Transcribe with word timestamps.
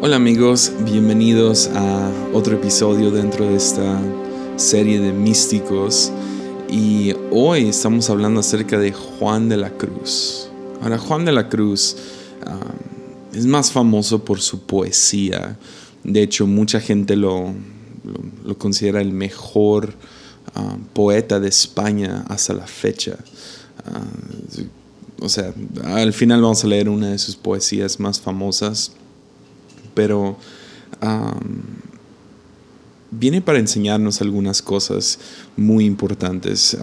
Hola 0.00 0.14
amigos, 0.14 0.70
bienvenidos 0.84 1.68
a 1.74 2.12
otro 2.32 2.54
episodio 2.54 3.10
dentro 3.10 3.46
de 3.46 3.56
esta 3.56 4.00
serie 4.54 5.00
de 5.00 5.12
místicos 5.12 6.12
y 6.70 7.14
hoy 7.32 7.68
estamos 7.68 8.08
hablando 8.08 8.38
acerca 8.38 8.78
de 8.78 8.92
Juan 8.92 9.48
de 9.48 9.56
la 9.56 9.70
Cruz. 9.70 10.50
Ahora 10.80 10.98
Juan 10.98 11.24
de 11.24 11.32
la 11.32 11.48
Cruz 11.48 11.96
es 13.34 13.44
más 13.44 13.72
famoso 13.72 14.24
por 14.24 14.40
su 14.40 14.60
poesía, 14.60 15.58
de 16.04 16.22
hecho 16.22 16.46
mucha 16.46 16.78
gente 16.78 17.16
lo, 17.16 17.52
lo, 18.44 18.56
considera 18.56 19.00
el 19.00 19.10
mejor 19.10 19.94
poeta 20.92 21.40
de 21.40 21.48
España 21.48 22.24
hasta 22.28 22.54
la 22.54 22.68
fecha. 22.68 23.18
O 25.20 25.28
sea, 25.28 25.52
al 25.82 26.12
final 26.12 26.40
vamos 26.40 26.62
a 26.62 26.68
leer 26.68 26.88
una 26.88 27.08
de 27.10 27.18
sus 27.18 27.34
poesías 27.34 27.98
más 27.98 28.20
famosas 28.20 28.92
pero 29.98 30.36
viene 33.10 33.40
para 33.40 33.58
enseñarnos 33.58 34.20
algunas 34.20 34.62
cosas 34.62 35.18
muy 35.56 35.84
importantes. 35.84 36.78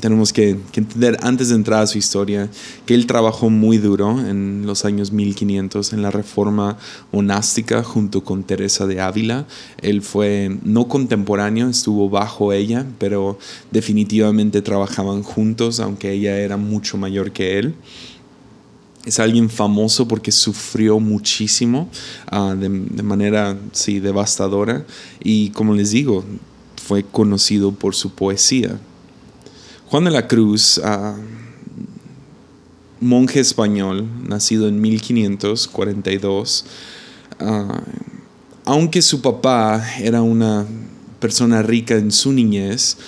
tenemos 0.00 0.32
que, 0.32 0.58
entender 0.74 1.16
antes 1.22 1.50
de 1.50 1.54
entrar 1.54 1.82
a 1.82 1.86
su 1.86 1.98
historia 1.98 2.50
que 2.84 2.94
él 2.94 3.06
trabajó 3.06 3.48
muy 3.48 3.78
duro 3.78 4.18
en 4.26 4.64
los 4.66 4.84
años 4.84 5.12
1500 5.12 5.92
en 5.92 6.02
la 6.02 6.10
reforma 6.10 6.78
monástica 7.12 7.84
junto 7.84 8.24
con 8.24 8.42
Teresa 8.42 8.88
de 8.88 9.00
Ávila. 9.00 9.46
Él 9.80 10.02
fue 10.02 10.58
no 10.64 10.88
contemporáneo, 10.88 11.68
estuvo 11.68 12.10
bajo 12.10 12.52
ella, 12.52 12.84
pero 12.98 13.38
definitivamente 13.70 14.62
trabajaban 14.62 15.22
juntos, 15.22 15.78
aunque 15.78 16.10
ella 16.10 16.40
era 16.40 16.56
mucho 16.56 16.98
mayor 16.98 17.30
que 17.30 17.60
él 17.60 17.76
es 19.04 19.18
alguien 19.18 19.48
famoso 19.48 20.06
porque 20.06 20.32
sufrió 20.32 21.00
muchísimo 21.00 21.88
ah, 22.26 22.54
de, 22.58 22.68
manera 22.68 23.56
sí, 23.72 24.00
devastadora 24.00 24.84
y 25.22 25.50
como 25.50 25.74
les 25.74 25.90
digo, 25.90 26.24
fue 26.76 27.04
conocido 27.04 27.72
por 27.72 27.94
su 27.94 28.10
poesía. 28.10 28.78
Juan 29.86 30.04
de 30.04 30.10
la 30.10 30.28
Cruz, 30.28 30.80
ah, 30.84 31.16
monje 33.00 33.40
español, 33.40 34.06
nacido 34.26 34.68
en 34.68 34.80
1542, 34.80 36.64
ah, 37.40 37.82
aunque 38.64 39.00
su 39.00 39.22
papá 39.22 39.82
era 40.00 40.20
una 40.20 40.66
persona 41.20 41.62
rica 41.62 41.94
en 41.94 42.12
su 42.12 42.32
niñez, 42.32 42.98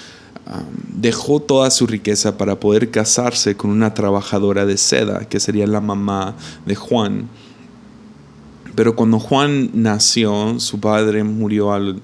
dejó 0.95 1.41
toda 1.41 1.71
su 1.71 1.87
riqueza 1.87 2.37
para 2.37 2.59
poder 2.59 2.91
casarse 2.91 3.57
con 3.57 3.71
una 3.71 3.95
trabajadora 3.95 4.67
de 4.67 4.77
seda, 4.77 5.29
que 5.29 5.41
sería 5.41 5.67
la 5.67 5.81
mamá 5.81 6.37
de 6.67 6.75
Juan. 6.75 7.29
Pero 8.75 8.97
cuando 8.97 9.19
Juan 9.19 9.71
nació, 9.75 10.59
su 10.59 10.81
padre 10.81 11.25
murió 11.25 11.73
al, 11.73 12.03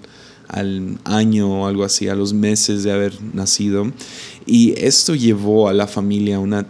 año 1.05 1.62
o 1.62 1.66
algo 1.66 1.84
así, 1.84 2.08
a 2.08 2.14
los 2.14 2.33
meses 2.33 2.84
de 2.84 2.92
haber 2.92 3.14
nacido. 3.34 3.91
Y 4.47 4.75
esto 4.78 5.14
llevó 5.14 5.69
a 5.69 5.75
la 5.75 5.86
familia 5.86 6.36
a 6.36 6.41
una 6.41 6.66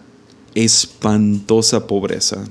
espantosa 0.55 1.87
pobreza. 1.87 2.45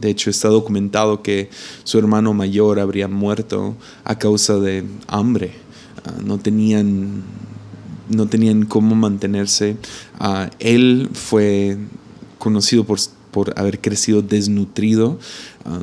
De 0.00 0.10
hecho, 0.10 0.30
está 0.30 0.48
documentado 0.48 1.22
que 1.22 1.50
su 1.84 1.98
hermano 1.98 2.34
mayor 2.34 2.80
habría 2.80 3.08
muerto 3.08 3.76
a 4.04 4.18
causa 4.18 4.58
de 4.58 4.84
hambre. 5.06 5.52
Ah, 6.04 6.14
no 6.24 6.38
tenían 6.38 7.22
no 8.08 8.26
tenían 8.26 8.64
cómo 8.64 8.94
mantenerse. 8.94 9.76
Ah, 10.18 10.50
él 10.58 11.08
fue 11.12 11.76
conocido 12.38 12.84
por, 12.84 12.98
por 13.30 13.58
haber 13.58 13.80
crecido 13.80 14.22
desnutrido. 14.22 15.18
Ah, 15.64 15.80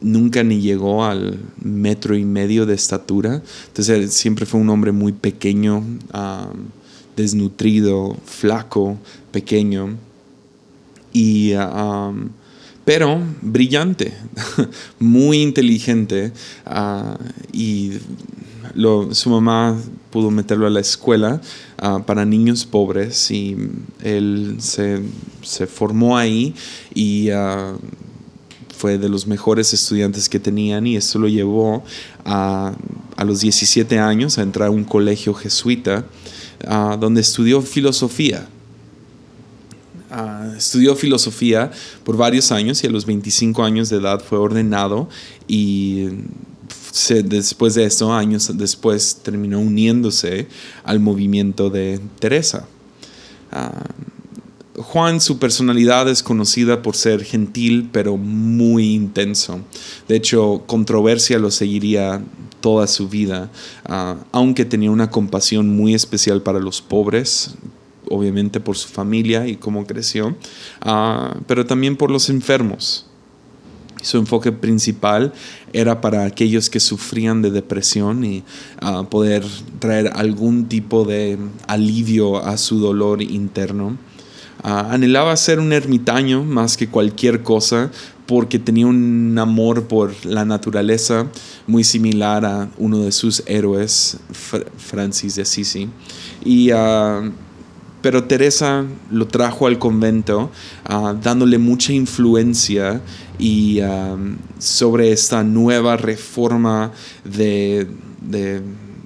nunca 0.00 0.42
ni 0.42 0.60
llegó 0.60 1.04
al 1.04 1.38
metro 1.60 2.16
y 2.16 2.24
medio 2.24 2.66
de 2.66 2.74
estatura. 2.74 3.42
Entonces 3.68 4.12
siempre 4.12 4.46
fue 4.46 4.60
un 4.60 4.70
hombre 4.70 4.92
muy 4.92 5.12
pequeño, 5.12 5.84
ah, 6.12 6.50
desnutrido, 7.16 8.16
flaco, 8.24 8.98
pequeño. 9.32 9.96
Y, 11.12 11.52
pero 12.84 13.20
brillante, 13.42 14.14
muy 14.98 15.42
inteligente 15.42 16.32
y 17.52 17.92
su 19.12 19.30
mamá 19.30 19.76
pudo 20.10 20.30
meterlo 20.30 20.66
a 20.66 20.70
la 20.70 20.80
escuela 20.80 21.40
ah, 21.78 22.02
para 22.04 22.24
niños 22.24 22.64
pobres 22.64 23.30
y 23.30 23.56
él 24.02 24.56
se, 24.60 25.02
formó 25.66 26.16
ahí 26.16 26.54
y 26.94 27.30
ah, 27.30 27.74
fue 28.76 28.98
de 28.98 29.08
los 29.08 29.26
mejores 29.26 29.72
estudiantes 29.74 30.28
que 30.28 30.38
tenían 30.38 30.86
y 30.86 30.96
esto 30.96 31.18
lo 31.18 31.28
llevó 31.28 31.84
a, 32.24 32.72
a 33.16 33.24
los 33.24 33.40
17 33.40 33.98
años 33.98 34.38
a 34.38 34.42
entrar 34.42 34.68
a 34.68 34.70
un 34.70 34.84
colegio 34.84 35.34
jesuita 35.34 36.04
ah, 36.66 36.96
donde 36.98 37.20
estudió 37.20 37.60
filosofía. 37.60 38.48
estudió 40.56 40.96
filosofía 40.96 41.70
por 42.04 42.16
varios 42.16 42.50
años 42.50 42.82
y 42.82 42.86
a 42.86 42.90
los 42.90 43.04
25 43.04 43.62
años 43.62 43.88
de 43.90 43.96
edad 43.98 44.22
fue 44.22 44.38
ordenado 44.38 45.08
y 45.46 46.08
después 47.24 47.74
de 47.74 47.84
esto, 47.84 48.12
años 48.12 48.50
después, 48.56 49.20
terminó 49.22 49.60
uniéndose 49.60 50.48
al 50.84 51.00
movimiento 51.00 51.70
de 51.70 52.00
Teresa. 52.18 52.66
Ah, 53.50 53.84
Juan, 54.76 55.20
su 55.20 55.38
personalidad 55.38 56.08
es 56.08 56.22
conocida 56.22 56.82
por 56.82 56.94
ser 56.94 57.24
gentil, 57.24 57.88
pero 57.92 58.16
muy 58.16 58.94
intenso. 58.94 59.60
De 60.06 60.16
hecho, 60.16 60.62
controversia 60.66 61.38
lo 61.38 61.50
seguiría 61.50 62.22
toda 62.60 62.86
su 62.86 63.08
vida, 63.08 63.50
ah, 63.86 64.16
aunque 64.32 64.64
tenía 64.64 64.90
una 64.90 65.10
compasión 65.10 65.76
muy 65.76 65.94
especial 65.94 66.42
para 66.42 66.60
los 66.60 66.80
pobres, 66.80 67.54
obviamente 68.10 68.60
por 68.60 68.76
su 68.76 68.88
familia 68.88 69.46
y 69.46 69.56
cómo 69.56 69.86
creció, 69.86 70.36
ah, 70.80 71.36
pero 71.46 71.66
también 71.66 71.96
por 71.96 72.10
los 72.10 72.28
enfermos. 72.30 73.07
Su 74.02 74.18
enfoque 74.18 74.52
principal 74.52 75.32
era 75.72 76.00
para 76.00 76.24
aquellos 76.24 76.70
que 76.70 76.80
sufrían 76.80 77.42
de 77.42 77.50
depresión 77.50 78.24
y 78.24 78.44
ah, 78.80 79.04
poder 79.08 79.44
traer 79.78 80.12
algún 80.14 80.66
tipo 80.66 81.04
de 81.04 81.38
alivio 81.66 82.44
a 82.44 82.56
su 82.56 82.78
dolor 82.78 83.22
interno. 83.22 83.96
Ah, 84.62 84.88
anhelaba 84.90 85.36
ser 85.36 85.60
un 85.60 85.72
ermitaño 85.72 86.42
más 86.44 86.76
que 86.76 86.88
cualquier 86.88 87.42
cosa 87.42 87.90
porque 88.26 88.58
tenía 88.58 88.86
un 88.86 89.36
amor 89.38 89.88
por 89.88 90.14
la 90.24 90.44
naturaleza 90.44 91.26
muy 91.66 91.82
similar 91.82 92.44
a 92.44 92.68
uno 92.76 92.98
de 92.98 93.10
sus 93.12 93.42
héroes, 93.46 94.18
Francis 94.76 95.36
de 95.36 95.42
Assisi. 95.42 95.88
Y 96.44 96.70
ah, 96.70 97.22
pero 98.02 98.24
Teresa 98.24 98.84
lo 99.10 99.26
trajo 99.26 99.66
al 99.66 99.78
convento, 99.78 100.50
ah, 100.84 101.14
dándole 101.20 101.58
mucha 101.58 101.92
influencia 101.92 103.00
y, 103.38 103.80
sobre 104.58 105.12
esta 105.12 105.42
nueva 105.42 105.96
reforma 105.96 106.92
de, 107.24 107.86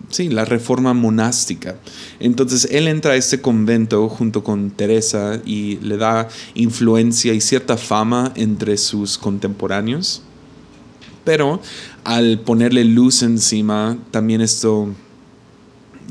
sí, 0.08 0.28
la 0.28 0.44
reforma 0.44 0.94
monástica. 0.94 1.76
Entonces 2.20 2.68
él 2.70 2.88
entra 2.88 3.12
a 3.12 3.16
este 3.16 3.40
convento 3.40 4.08
junto 4.08 4.44
con 4.44 4.70
Teresa 4.70 5.40
y 5.44 5.76
le 5.78 5.96
da 5.96 6.28
influencia 6.54 7.32
y 7.32 7.40
cierta 7.40 7.76
fama 7.76 8.32
entre 8.36 8.76
sus 8.76 9.18
contemporáneos. 9.18 10.22
Pero 11.24 11.60
al 12.04 12.40
ponerle 12.40 12.84
luz 12.84 13.22
encima, 13.22 13.96
también 14.10 14.40
esto 14.40 14.88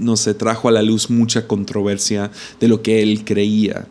no 0.02 0.18
se 0.18 0.34
trajo 0.34 0.68
a 0.68 0.72
la 0.72 0.82
luz 0.82 1.10
mucha 1.10 1.48
controversia 1.48 2.32
de 2.60 2.68
lo 2.68 2.82
que 2.82 3.02
él 3.02 3.24
creía. 3.24 3.88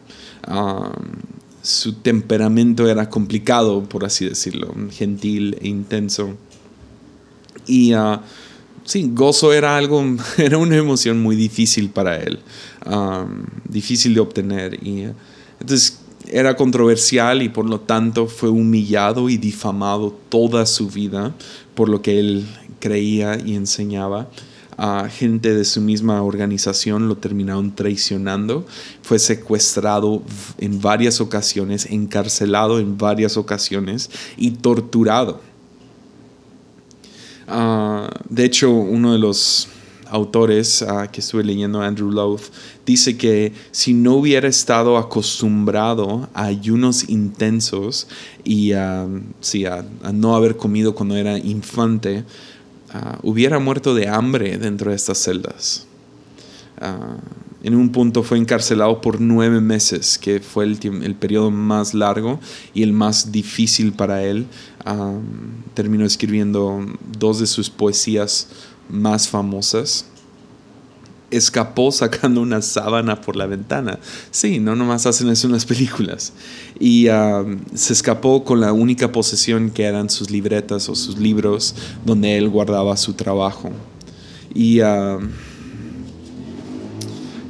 su 1.62 1.92
temperamento 1.94 2.88
era 2.88 3.08
complicado, 3.08 3.82
por 3.84 4.04
así 4.04 4.26
decirlo, 4.26 4.74
gentil 4.90 5.56
e 5.60 5.68
intenso. 5.68 6.36
Y 7.66 7.94
uh, 7.94 8.18
sí, 8.84 9.10
gozo 9.12 9.52
era 9.52 9.76
algo, 9.76 10.04
era 10.38 10.58
una 10.58 10.76
emoción 10.76 11.22
muy 11.22 11.36
difícil 11.36 11.90
para 11.90 12.16
él, 12.16 12.40
difícil 13.68 14.14
de 14.14 14.20
obtener. 14.20 14.86
Y 14.86 15.06
entonces 15.60 16.00
era 16.26 16.56
controversial 16.56 17.42
y 17.42 17.48
por 17.48 17.68
lo 17.68 17.80
tanto 17.80 18.26
fue 18.26 18.48
humillado 18.48 19.28
y 19.28 19.36
difamado 19.36 20.16
toda 20.28 20.66
su 20.66 20.88
vida 20.88 21.34
por 21.74 21.88
lo 21.88 22.02
que 22.02 22.18
él 22.18 22.46
creía 22.78 23.38
y 23.44 23.54
enseñaba 23.54 24.28
a 24.82 25.10
gente 25.10 25.54
de 25.54 25.66
su 25.66 25.82
misma 25.82 26.22
organización 26.22 27.06
lo 27.06 27.18
terminaron 27.18 27.74
traicionando. 27.74 28.64
Fue 29.02 29.18
secuestrado 29.18 30.22
en 30.56 30.80
varias 30.80 31.20
ocasiones, 31.20 31.84
encarcelado 31.90 32.80
en 32.80 32.96
varias 32.96 33.36
ocasiones 33.36 34.10
y 34.38 34.52
torturado. 34.52 35.42
Ah, 37.46 38.08
de 38.30 38.46
hecho, 38.46 38.70
uno 38.70 39.12
de 39.12 39.18
los 39.18 39.68
autores 40.10 40.80
ah, 40.82 41.08
que 41.08 41.20
estuve 41.20 41.44
leyendo, 41.44 41.82
Andrew 41.82 42.10
Louth, 42.10 42.44
dice 42.86 43.18
que 43.18 43.52
si 43.72 43.92
no 43.92 44.14
hubiera 44.14 44.48
estado 44.48 44.96
acostumbrado 44.96 46.28
a 46.32 46.44
ayunos 46.44 47.08
intensos 47.10 48.08
y 48.44 48.72
a, 48.72 49.06
no 50.12 50.34
haber 50.34 50.56
comido 50.56 50.94
cuando 50.94 51.16
era 51.16 51.36
infante, 51.36 52.24
ah, 52.92 53.18
hubiera 53.22 53.58
muerto 53.58 53.94
de 53.94 54.08
hambre 54.08 54.58
dentro 54.58 54.90
de 54.90 54.96
estas 54.96 55.18
celdas. 55.18 55.86
Ah, 56.80 57.16
en 57.62 57.74
un 57.74 57.90
punto 57.90 58.22
fue 58.22 58.38
encarcelado 58.38 59.00
por 59.02 59.20
nueve 59.20 59.60
meses, 59.60 60.16
que 60.18 60.40
fue 60.40 60.64
el, 60.64 60.78
el 61.02 61.14
periodo 61.14 61.50
más 61.50 61.92
largo 61.92 62.40
y 62.72 62.82
el 62.82 62.92
más 62.92 63.32
difícil 63.32 63.92
para 63.92 64.22
él. 64.22 64.46
terminó 65.74 66.06
escribiendo 66.06 66.86
dos 67.18 67.38
de 67.38 67.46
sus 67.46 67.68
poesías 67.68 68.48
más 68.88 69.28
famosas. 69.28 70.06
Escapó 71.30 71.92
sacando 71.92 72.40
una 72.40 72.62
sábana 72.62 73.20
por 73.20 73.36
la 73.36 73.46
ventana. 73.46 73.98
Sí, 74.30 74.58
no 74.58 74.76
nomás 74.76 75.06
hacen 75.06 75.28
eso 75.28 75.46
en 75.46 75.52
las 75.52 75.64
películas. 75.64 76.32
Y 76.78 77.06
se 77.74 77.92
escapó 77.92 78.44
con 78.44 78.60
la 78.60 78.72
única 78.72 79.12
posesión 79.12 79.70
que 79.70 79.84
eran 79.84 80.10
sus 80.10 80.30
libretas 80.30 80.88
o 80.88 80.94
sus 80.94 81.18
libros 81.18 81.74
donde 82.04 82.36
él 82.36 82.48
guardaba 82.48 82.96
su 82.96 83.12
trabajo. 83.14 83.70
Y 84.54 84.80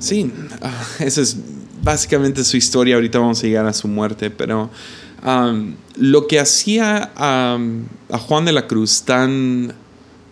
Sí, 0.00 0.32
ah, 0.62 0.82
esa 0.98 1.20
es 1.20 1.36
básicamente 1.82 2.42
su 2.42 2.56
historia. 2.56 2.96
Ahorita 2.96 3.18
vamos 3.18 3.38
a 3.40 3.46
llegar 3.46 3.66
a 3.66 3.72
su 3.72 3.86
muerte, 3.86 4.30
pero 4.30 4.70
lo 5.96 6.26
que 6.26 6.40
hacía 6.40 7.12
a 7.14 7.58
Juan 8.18 8.46
de 8.46 8.52
la 8.52 8.66
Cruz 8.66 9.02
tan 9.02 9.74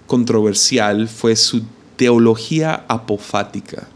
controversial 0.06 1.06
fue 1.06 1.36
su 1.36 1.62
teología 1.98 2.86
apofática. 2.88 3.88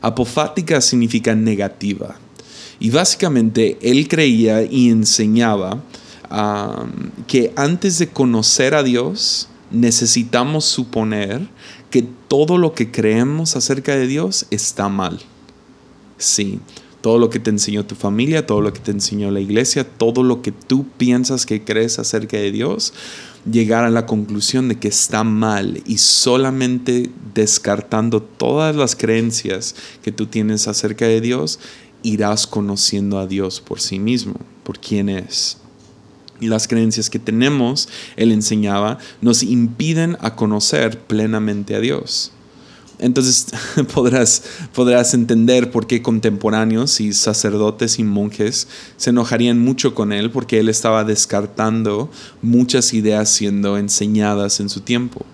Apofática 0.00 0.80
significa 0.80 1.34
negativa. 1.34 2.16
Y 2.78 2.88
básicamente 2.88 3.76
él 3.82 4.08
creía 4.08 4.62
y 4.62 4.88
enseñaba 4.88 5.82
que 7.26 7.52
antes 7.56 7.98
de 7.98 8.08
conocer 8.08 8.74
a 8.74 8.82
Dios 8.82 9.48
necesitamos 9.70 10.64
suponer 10.64 11.46
que 11.90 12.06
todo 12.28 12.56
lo 12.56 12.72
que 12.72 12.90
creemos 12.90 13.56
acerca 13.56 13.94
de 13.96 14.06
Dios 14.06 14.46
está 14.50 14.88
mal. 14.88 15.18
Sí, 16.16 16.60
todo 17.00 17.18
lo 17.18 17.30
que 17.30 17.40
te 17.40 17.50
enseñó 17.50 17.84
tu 17.84 17.96
familia, 17.96 18.46
todo 18.46 18.60
lo 18.60 18.72
que 18.72 18.80
te 18.80 18.92
enseñó 18.92 19.30
la 19.30 19.40
iglesia, 19.40 19.84
todo 19.84 20.22
lo 20.22 20.40
que 20.40 20.52
tú 20.52 20.86
piensas 20.96 21.46
que 21.46 21.64
crees 21.64 21.98
acerca 21.98 22.36
de 22.36 22.52
Dios, 22.52 22.92
llegar 23.50 23.84
a 23.84 23.90
la 23.90 24.06
conclusión 24.06 24.68
de 24.68 24.78
que 24.78 24.88
está 24.88 25.24
mal 25.24 25.82
y 25.86 25.98
solamente 25.98 27.10
descartando 27.34 28.22
todas 28.22 28.74
las 28.74 28.96
creencias 28.96 29.74
que 30.02 30.12
tú 30.12 30.26
tienes 30.26 30.68
acerca 30.68 31.06
de 31.06 31.20
Dios, 31.20 31.58
irás 32.02 32.46
conociendo 32.46 33.18
a 33.18 33.26
Dios 33.26 33.60
por 33.60 33.80
sí 33.80 33.98
mismo, 33.98 34.34
por 34.64 34.78
quién 34.78 35.08
es 35.08 35.60
y 36.40 36.46
las 36.46 36.66
creencias 36.66 37.10
que 37.10 37.18
tenemos, 37.18 37.88
él 38.16 38.32
enseñaba, 38.32 38.98
nos 39.20 39.42
impiden 39.42 40.16
a 40.20 40.34
conocer 40.34 40.98
plenamente 40.98 41.74
a 41.74 41.80
Dios. 41.80 42.32
Entonces 43.00 43.46
podrás, 43.94 44.42
podrás 44.74 45.14
entender 45.14 45.70
por 45.70 45.86
qué 45.86 46.02
contemporáneos 46.02 47.00
y 47.00 47.14
sacerdotes 47.14 47.98
y 47.98 48.04
monjes 48.04 48.68
se 48.98 49.10
enojarían 49.10 49.58
mucho 49.58 49.94
con 49.94 50.12
él 50.12 50.30
porque 50.30 50.60
él 50.60 50.68
estaba 50.68 51.02
descartando 51.02 52.10
muchas 52.42 52.92
ideas 52.92 53.30
siendo 53.30 53.78
enseñadas 53.78 54.60
en 54.60 54.68
su 54.68 54.82
tiempo, 54.82 55.24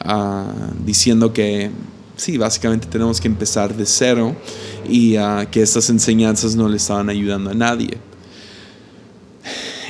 ah, 0.00 0.52
diciendo 0.84 1.32
que 1.32 1.70
sí, 2.16 2.36
básicamente 2.36 2.88
tenemos 2.88 3.20
que 3.20 3.28
empezar 3.28 3.76
de 3.76 3.86
cero 3.86 4.34
y 4.88 5.14
ah, 5.14 5.46
que 5.48 5.62
estas 5.62 5.88
enseñanzas 5.90 6.56
no 6.56 6.68
le 6.68 6.78
estaban 6.78 7.08
ayudando 7.08 7.50
a 7.50 7.54
nadie. 7.54 7.96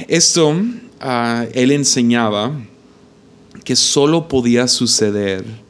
Esto 0.09 0.55
ah, 1.01 1.47
él 1.55 1.71
enseñaba 1.71 2.53
que 3.65 3.77
solo 3.77 4.29
podía 4.29 4.69
suceder 4.69 5.64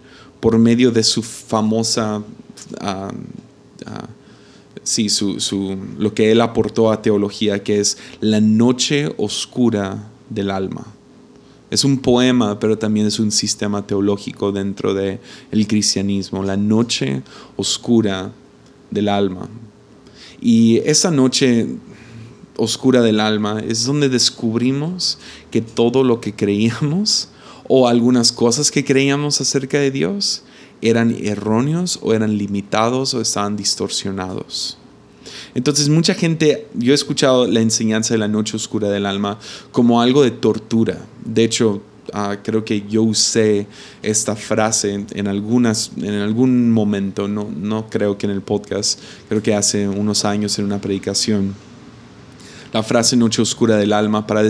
por 0.44 0.58
medio 0.58 0.91
de 0.91 1.02
su 1.02 1.23
famosa, 1.23 2.19
uh, 2.19 3.82
sí, 4.82 5.08
su, 5.08 5.79
lo 5.96 6.12
que 6.12 6.31
él 6.31 6.43
aportó 6.43 6.93
a 6.93 7.00
teología, 7.00 7.62
que 7.62 7.81
es 7.81 7.96
la 8.20 8.43
noche 8.43 9.11
oscura 9.17 10.11
del 10.29 10.50
alma. 10.50 10.87
Es 11.70 11.82
un 11.82 11.96
poema, 11.96 12.61
pero 12.61 12.76
también 12.76 13.06
es 13.06 13.19
un 13.19 13.32
sistema 13.32 13.87
teológico 13.87 14.52
dentro 14.52 14.93
del 14.93 15.19
el 15.50 15.67
cristianismo, 15.67 16.43
la 16.43 16.58
noche 16.58 17.23
oscura 17.56 18.31
del 18.90 19.08
alma. 19.08 19.49
Y 20.43 20.82
esa 20.85 21.11
noche 21.11 21.69
oscura 22.58 23.00
del 23.00 23.19
alma 23.19 23.62
es 23.67 23.87
donde 23.87 24.11
descubrimos 24.11 25.19
que 25.50 25.62
todo 25.62 26.05
lo 26.05 26.20
que 26.20 26.35
creíamos 26.35 27.31
o 27.69 27.88
algunas 27.88 28.32
cosas 28.32 28.70
que 28.70 28.84
creíamos 28.84 29.40
acerca 29.40 29.78
de 29.78 29.90
Dios 29.90 30.43
eran 30.82 31.16
erróneos 31.25 31.99
o 32.02 32.12
eran 32.12 32.37
limitados 32.37 33.14
o 33.14 33.20
estaban 33.20 33.56
distorsionados. 33.56 34.78
Entonces 35.55 35.88
mucha 35.88 36.14
gente, 36.14 36.66
yo 36.75 36.93
he 36.93 36.94
escuchado 36.94 37.46
la 37.46 37.61
enseñanza 37.61 38.14
de 38.14 38.19
la 38.19 38.28
noche 38.28 38.56
oscura 38.56 38.90
del 38.90 39.06
alma 39.06 39.38
como 39.72 40.02
algo 40.02 40.22
de 40.22 40.31
tortura. 40.31 41.06
De 41.25 41.44
hecho, 41.44 41.82
ah, 42.12 42.38
creo 42.43 42.64
que 42.64 42.82
yo 42.88 43.02
usé 43.02 43.66
esta 44.02 44.37
frase 44.37 45.06
en, 45.11 45.28
algunas, 45.28 45.93
en 45.96 46.14
algún 46.14 46.70
momento, 46.70 47.28
no, 47.28 47.49
no 47.56 47.88
creo 47.88 48.19
que 48.19 48.26
en 48.26 48.32
el 48.32 48.43
podcast, 48.43 49.00
creo 49.28 49.43
que 49.43 49.55
hace 49.55 49.88
unos 49.88 50.25
años 50.25 50.58
en 50.58 50.66
una 50.66 50.81
predicación 50.81 51.55
la 52.75 52.82
frase 52.82 53.17
noche 53.17 53.41
oscura 53.41 53.76
del 53.76 53.93
alma 53.93 54.26
para 54.26 54.43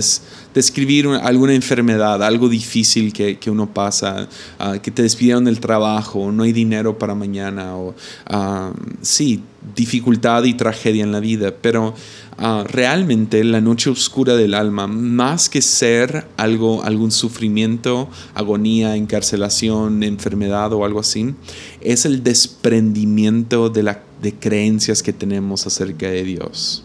describir 0.55 1.07
alguna 1.23 1.53
enfermedad, 1.53 2.23
algo 2.23 2.49
difícil 2.49 3.13
que, 3.13 3.51
uno 3.51 3.69
pasa, 3.69 4.31
ah, 4.59 4.79
que 4.83 4.91
te 4.91 5.03
despidieron 5.03 5.45
del 5.45 5.61
trabajo, 5.61 6.33
no 6.33 6.45
hay 6.45 6.53
dinero 6.53 6.99
para 6.99 7.15
mañana, 7.15 7.77
o 7.77 7.95
ah, 8.25 8.73
sí, 9.03 9.43
dificultad 9.77 10.45
y 10.45 10.55
tragedia 10.55 11.05
en 11.05 11.13
la 11.13 11.21
vida, 11.21 11.53
pero 11.61 11.95
ah, 12.39 12.65
realmente 12.67 13.45
la 13.45 13.61
noche 13.61 13.91
oscura 13.91 14.37
del 14.37 14.55
alma, 14.55 14.87
más 14.87 15.51
que 15.51 15.61
ser 15.61 16.27
algo, 16.39 16.83
algún 16.83 17.11
sufrimiento, 17.11 18.09
agonía, 18.33 18.97
encarcelación, 18.97 20.03
enfermedad 20.03 20.73
o 20.73 20.87
algo 20.87 21.01
así, 21.01 21.35
es 21.83 22.07
el 22.07 22.23
desprendimiento 22.23 23.69
de, 23.69 23.83
la, 23.83 24.03
de 24.23 24.33
creencias 24.33 25.03
que 25.03 25.13
tenemos 25.13 25.67
acerca 25.67 26.09
de 26.09 26.25
Dios 26.25 26.85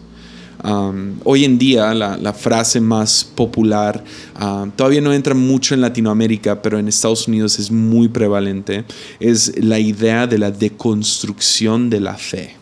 hoy 1.24 1.44
en 1.44 1.58
día 1.58 1.94
la, 1.94 2.32
frase 2.32 2.80
más 2.80 3.24
popular 3.24 4.02
todavía 4.76 5.00
no 5.00 5.12
entra 5.12 5.34
mucho 5.34 5.74
en 5.74 5.80
Latinoamérica, 5.80 6.62
pero 6.62 6.78
en 6.78 6.88
Estados 6.88 7.28
Unidos 7.28 7.58
es 7.58 7.70
muy 7.70 8.08
prevalente, 8.08 8.84
es 9.18 9.62
la 9.62 9.78
idea 9.78 10.26
de 10.26 10.38
la 10.38 10.50
deconstrucción 10.50 11.90
de 11.90 12.00
la 12.00 12.14
fe 12.14 12.60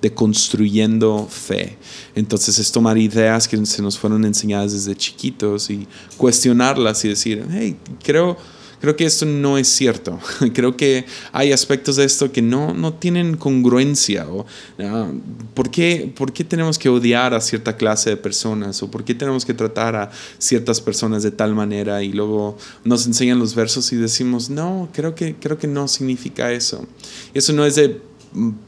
deconstruyendo 0.00 1.26
fe. 1.28 1.76
Entonces 2.14 2.58
es 2.58 2.70
tomar 2.70 2.96
ideas 2.98 3.48
que 3.48 3.64
se 3.66 3.82
nos 3.82 3.98
fueron 3.98 4.24
enseñadas 4.24 4.72
desde 4.72 4.94
chiquitos 4.94 5.70
y 5.70 5.86
cuestionarlas 6.16 7.04
y 7.04 7.08
decir, 7.08 7.44
hey, 7.50 7.76
creo, 8.02 8.36
creo 8.80 8.96
que 8.96 9.04
esto 9.04 9.26
no 9.26 9.58
es 9.58 9.68
cierto. 9.68 10.18
creo 10.54 10.76
que 10.76 11.04
hay 11.32 11.52
aspectos 11.52 11.96
de 11.96 12.04
esto 12.04 12.32
que 12.32 12.42
no, 12.42 12.74
no 12.74 12.94
tienen 12.94 13.36
congruencia. 13.36 14.28
O, 14.28 14.46
ah, 14.80 15.10
¿por, 15.54 15.70
qué, 15.70 16.12
¿Por 16.14 16.32
qué 16.32 16.44
tenemos 16.44 16.78
que 16.78 16.88
odiar 16.88 17.34
a 17.34 17.40
cierta 17.40 17.76
clase 17.76 18.10
de 18.10 18.16
personas? 18.16 18.82
¿O 18.82 18.90
por 18.90 19.04
qué 19.04 19.14
tenemos 19.14 19.44
que 19.44 19.54
tratar 19.54 19.96
a 19.96 20.10
ciertas 20.38 20.80
personas 20.80 21.22
de 21.22 21.30
tal 21.30 21.54
manera? 21.54 22.02
Y 22.02 22.12
luego 22.12 22.56
nos 22.84 23.06
enseñan 23.06 23.38
los 23.38 23.54
versos 23.54 23.92
y 23.92 23.96
decimos, 23.96 24.50
no, 24.50 24.88
creo 24.92 25.14
que, 25.14 25.34
creo 25.36 25.58
que 25.58 25.66
no 25.66 25.88
significa 25.88 26.52
eso. 26.52 26.86
Eso 27.34 27.52
no 27.52 27.64
es 27.64 27.76
de 27.76 28.00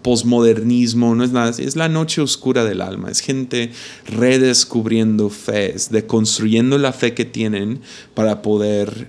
posmodernismo, 0.03 1.15
no 1.15 1.25
es 1.25 1.33
nada, 1.33 1.51
es 1.51 1.77
la 1.77 1.89
noche 1.89 2.21
oscura 2.21 2.65
del 2.65 2.81
alma, 2.81 3.11
es 3.11 3.21
gente 3.21 3.71
redescubriendo 4.07 5.29
fe, 5.29 5.75
es 5.75 5.91
deconstruyendo 5.91 6.79
la 6.79 6.93
fe 6.93 7.15
que 7.15 7.25
tienen 7.25 7.81
para 8.15 8.43
poder 8.43 9.09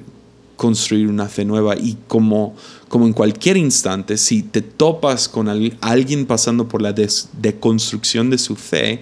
construir 0.61 1.07
una 1.07 1.27
fe 1.27 1.43
nueva 1.43 1.75
y 1.75 1.97
como, 2.07 2.53
como 2.87 3.07
en 3.07 3.13
cualquier 3.13 3.57
instante, 3.57 4.15
si 4.15 4.43
te 4.43 4.61
topas 4.61 5.27
con 5.27 5.49
alguien 5.49 6.27
pasando 6.27 6.67
por 6.67 6.83
la 6.83 6.93
deconstrucción 6.93 8.29
de 8.29 8.37
su 8.37 8.55
fe, 8.55 9.01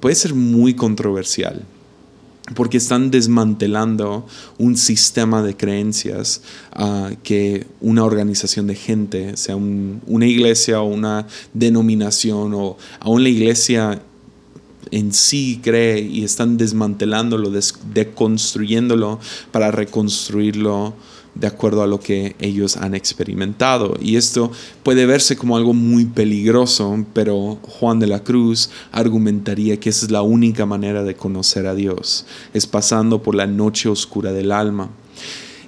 puede 0.00 0.16
ser 0.16 0.34
muy 0.34 0.74
controversial 0.74 1.62
porque 2.56 2.78
están 2.78 3.12
desmantelando 3.12 4.26
un 4.58 4.76
sistema 4.76 5.40
de 5.40 5.56
creencias 5.56 6.42
uh, 6.76 7.14
que 7.22 7.66
una 7.80 8.04
organización 8.04 8.66
de 8.66 8.74
gente, 8.74 9.36
sea 9.36 9.54
una 9.54 10.26
iglesia 10.26 10.80
o 10.80 10.86
una 10.86 11.28
denominación 11.54 12.54
o 12.54 12.76
aún 12.98 13.22
la 13.22 13.28
iglesia 13.28 14.00
en 14.90 15.12
sí 15.12 15.60
cree 15.62 16.00
y 16.00 16.24
están 16.24 16.56
desmantelándolo, 16.56 17.50
deconstruyéndolo 17.92 19.18
para 19.50 19.70
reconstruirlo 19.70 20.94
de 21.36 21.46
acuerdo 21.46 21.82
a 21.82 21.86
lo 21.86 22.00
que 22.00 22.34
ellos 22.40 22.76
han 22.76 22.94
experimentado. 22.94 23.96
Y 24.00 24.16
esto 24.16 24.50
puede 24.82 25.06
verse 25.06 25.36
como 25.36 25.56
algo 25.56 25.74
muy 25.74 26.06
peligroso, 26.06 27.04
pero 27.12 27.58
Juan 27.62 27.98
de 27.98 28.06
la 28.06 28.24
Cruz 28.24 28.70
argumentaría 28.90 29.78
que 29.78 29.90
esa 29.90 30.06
es 30.06 30.12
la 30.12 30.22
única 30.22 30.66
manera 30.66 31.02
de 31.04 31.14
conocer 31.14 31.66
a 31.66 31.74
Dios, 31.74 32.26
es 32.54 32.66
pasando 32.66 33.22
por 33.22 33.34
la 33.34 33.46
noche 33.46 33.88
oscura 33.88 34.32
del 34.32 34.50
alma. 34.50 34.90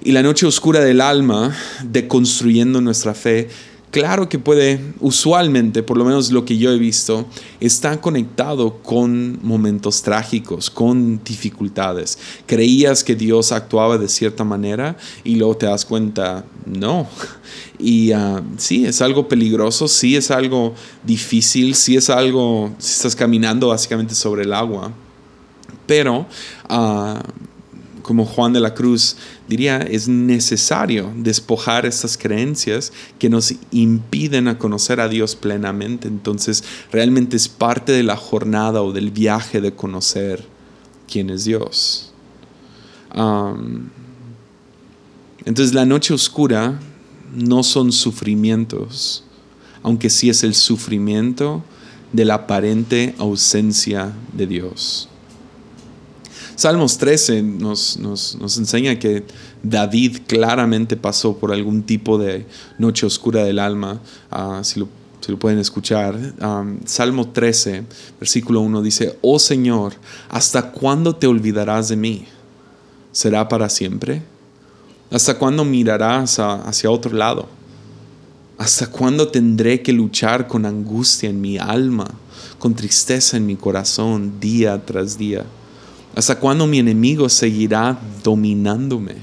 Y 0.01 0.13
la 0.13 0.23
noche 0.23 0.45
oscura 0.45 0.79
del 0.79 1.01
alma, 1.01 1.55
deconstruyendo 1.83 2.81
nuestra 2.81 3.13
fe, 3.13 3.49
claro 3.91 4.29
que 4.29 4.39
puede, 4.39 4.79
usualmente, 4.99 5.83
por 5.83 5.97
lo 5.97 6.05
menos 6.05 6.31
lo 6.31 6.45
que 6.45 6.57
yo 6.57 6.71
he 6.71 6.77
visto, 6.77 7.25
está 7.59 7.99
conectado 8.01 8.77
con 8.83 9.39
momentos 9.41 10.01
trágicos, 10.01 10.69
con 10.69 11.23
dificultades. 11.23 12.17
Creías 12.45 13.03
que 13.03 13.15
Dios 13.15 13.51
actuaba 13.51 13.97
de 13.97 14.07
cierta 14.07 14.43
manera 14.43 14.97
y 15.23 15.35
luego 15.35 15.57
te 15.57 15.65
das 15.65 15.85
cuenta, 15.85 16.45
no. 16.65 17.07
Y 17.77 18.13
uh, 18.13 18.41
sí, 18.57 18.85
es 18.85 19.01
algo 19.01 19.27
peligroso, 19.27 19.87
sí 19.87 20.15
es 20.15 20.31
algo 20.31 20.73
difícil, 21.03 21.75
sí 21.75 21.95
es 21.95 22.09
algo, 22.09 22.71
si 22.77 22.93
estás 22.93 23.15
caminando 23.15 23.69
básicamente 23.69 24.15
sobre 24.15 24.43
el 24.43 24.53
agua, 24.53 24.91
pero... 25.85 26.27
Uh, 26.69 27.19
como 28.09 28.25
Juan 28.25 28.53
de 28.53 28.59
la 28.59 28.73
Cruz 28.73 29.17
diría, 29.49 29.79
es 29.79 30.07
necesario 30.07 31.11
despojar 31.17 31.87
estas 31.87 32.17
creencias 32.17 32.93
que 33.17 33.29
nos 33.29 33.55
impiden 33.71 34.47
a 34.47 34.59
conocer 34.59 35.01
a 35.01 35.09
Dios 35.09 35.35
plenamente. 35.35 36.07
Entonces, 36.07 36.63
realmente 36.91 37.35
es 37.35 37.49
parte 37.49 37.91
de 37.91 38.03
la 38.03 38.15
jornada 38.15 38.83
o 38.83 38.93
del 38.93 39.09
viaje 39.09 39.59
de 39.59 39.73
conocer 39.73 40.45
quién 41.11 41.31
es 41.31 41.45
Dios. 41.45 42.13
entonces, 45.45 45.73
la 45.73 45.85
noche 45.85 46.13
oscura 46.13 46.79
no 47.33 47.63
son 47.63 47.91
sufrimientos, 47.91 49.23
aunque 49.81 50.11
sí 50.11 50.29
es 50.29 50.43
el 50.43 50.53
sufrimiento 50.53 51.63
de 52.13 52.25
la 52.25 52.35
aparente 52.35 53.15
ausencia 53.17 54.13
de 54.33 54.45
Dios. 54.45 55.08
Salmos 56.59 56.97
13 56.97 57.41
nos, 57.41 57.97
enseña 58.57 58.99
que 58.99 59.23
David 59.63 60.17
claramente 60.27 60.97
pasó 60.97 61.37
por 61.37 61.53
algún 61.53 61.83
tipo 61.83 62.17
de 62.17 62.45
noche 62.77 63.05
oscura 63.05 63.45
del 63.45 63.59
alma, 63.59 64.01
ah, 64.29 64.59
si, 64.65 64.81
lo, 64.81 64.89
pueden 65.39 65.59
escuchar. 65.59 66.19
Salmo 66.83 67.29
13, 67.29 67.85
versículo 68.19 68.59
1 68.59 68.81
dice, 68.81 69.17
Oh 69.21 69.39
Señor, 69.39 69.93
¿hasta 70.27 70.71
cuándo 70.71 71.15
te 71.15 71.27
olvidarás 71.27 71.87
de 71.87 71.95
mí? 71.95 72.25
¿Será 73.13 73.47
para 73.47 73.69
siempre? 73.69 74.21
¿Hasta 75.11 75.37
cuándo 75.37 75.63
mirarás 75.63 76.39
hacia 76.39 76.91
otro 76.91 77.15
lado? 77.15 77.47
¿Hasta 78.57 78.87
cuándo 78.87 79.29
tendré 79.29 79.81
que 79.81 79.93
luchar 79.93 80.49
con 80.49 80.65
angustia 80.65 81.29
en 81.29 81.39
mi 81.39 81.57
alma, 81.57 82.07
con 82.57 82.75
tristeza 82.75 83.37
en 83.37 83.45
mi 83.45 83.55
corazón 83.55 84.41
día 84.41 84.85
tras 84.85 85.17
día? 85.17 85.45
¿Hasta 86.19 86.37
cuándo 86.37 86.67
mi 86.67 86.79
enemigo 86.79 87.29
seguirá 87.29 87.97
dominándome? 88.25 89.15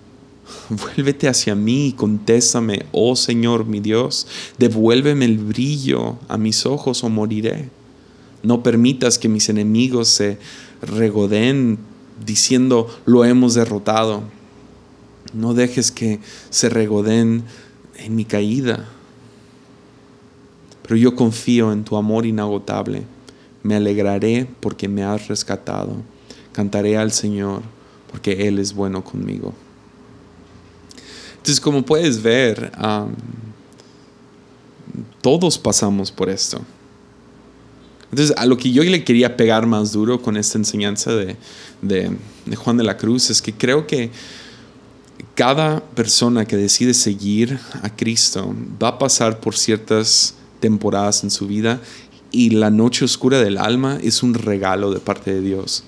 Vuélvete 0.68 1.28
hacia 1.28 1.54
mí 1.54 1.86
y 1.86 1.92
contéstame, 1.92 2.86
oh 2.90 3.14
Señor 3.14 3.66
mi 3.66 3.78
Dios, 3.78 4.26
devuélveme 4.58 5.26
el 5.26 5.38
brillo 5.38 6.18
a 6.26 6.36
mis 6.36 6.66
ojos 6.66 7.04
o 7.04 7.08
moriré. 7.08 7.68
No 8.42 8.64
permitas 8.64 9.16
que 9.16 9.28
mis 9.28 9.48
enemigos 9.48 10.08
se 10.08 10.38
regoden 10.82 11.78
diciendo 12.26 12.88
lo 13.06 13.24
hemos 13.24 13.54
derrotado. 13.54 14.24
No 15.34 15.54
dejes 15.54 15.92
que 15.92 16.18
se 16.50 16.68
regoden 16.68 17.44
en 17.96 18.16
mi 18.16 18.24
caída. 18.24 18.88
Pero 20.82 20.96
yo 20.96 21.14
confío 21.14 21.72
en 21.72 21.84
tu 21.84 21.96
amor 21.96 22.26
inagotable. 22.26 23.04
Me 23.62 23.76
alegraré 23.76 24.48
porque 24.58 24.88
me 24.88 25.04
has 25.04 25.28
rescatado. 25.28 26.12
Cantaré 26.54 26.96
al 26.96 27.12
Señor 27.12 27.62
porque 28.10 28.48
Él 28.48 28.58
es 28.58 28.72
bueno 28.72 29.04
conmigo. 29.04 29.52
Entonces, 31.36 31.60
como 31.60 31.84
puedes 31.84 32.22
ver, 32.22 32.72
todos 35.20 35.58
pasamos 35.58 36.10
por 36.10 36.30
esto. 36.30 36.62
Entonces, 38.10 38.34
a 38.38 38.46
lo 38.46 38.56
que 38.56 38.70
yo 38.70 38.82
le 38.84 39.02
quería 39.02 39.36
pegar 39.36 39.66
más 39.66 39.92
duro 39.92 40.22
con 40.22 40.36
esta 40.36 40.56
enseñanza 40.56 41.12
de, 41.12 41.36
de, 41.82 42.16
Juan 42.56 42.76
de 42.76 42.84
la 42.84 42.96
Cruz 42.96 43.28
es 43.28 43.42
que 43.42 43.52
creo 43.52 43.86
que 43.86 44.10
cada 45.34 45.80
persona 45.80 46.46
que 46.46 46.56
decide 46.56 46.94
seguir 46.94 47.58
a 47.82 47.94
Cristo 47.94 48.54
va 48.80 48.88
a 48.88 48.98
pasar 48.98 49.40
por 49.40 49.56
ciertas 49.56 50.34
temporadas 50.60 51.24
en 51.24 51.30
su 51.30 51.48
vida 51.48 51.80
y 52.30 52.50
la 52.50 52.70
noche 52.70 53.04
oscura 53.04 53.40
del 53.40 53.58
alma 53.58 53.98
es 54.02 54.22
un 54.22 54.34
regalo 54.34 54.92
de 54.92 55.00
parte 55.00 55.34
de 55.34 55.40
Dios. 55.40 55.82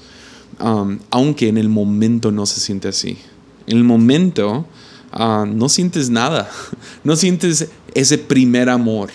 Um, 0.58 1.00
aunque 1.10 1.48
en 1.48 1.58
el 1.58 1.68
momento 1.68 2.32
no 2.32 2.46
se 2.46 2.60
siente 2.60 2.88
así. 2.88 3.18
En 3.66 3.76
el 3.76 3.84
momento 3.84 4.66
uh, 5.12 5.44
no 5.44 5.68
sientes 5.68 6.08
nada, 6.08 6.50
no 7.04 7.14
sientes 7.16 7.68
ese 7.94 8.18
primer 8.18 8.70
amor. 8.70 9.10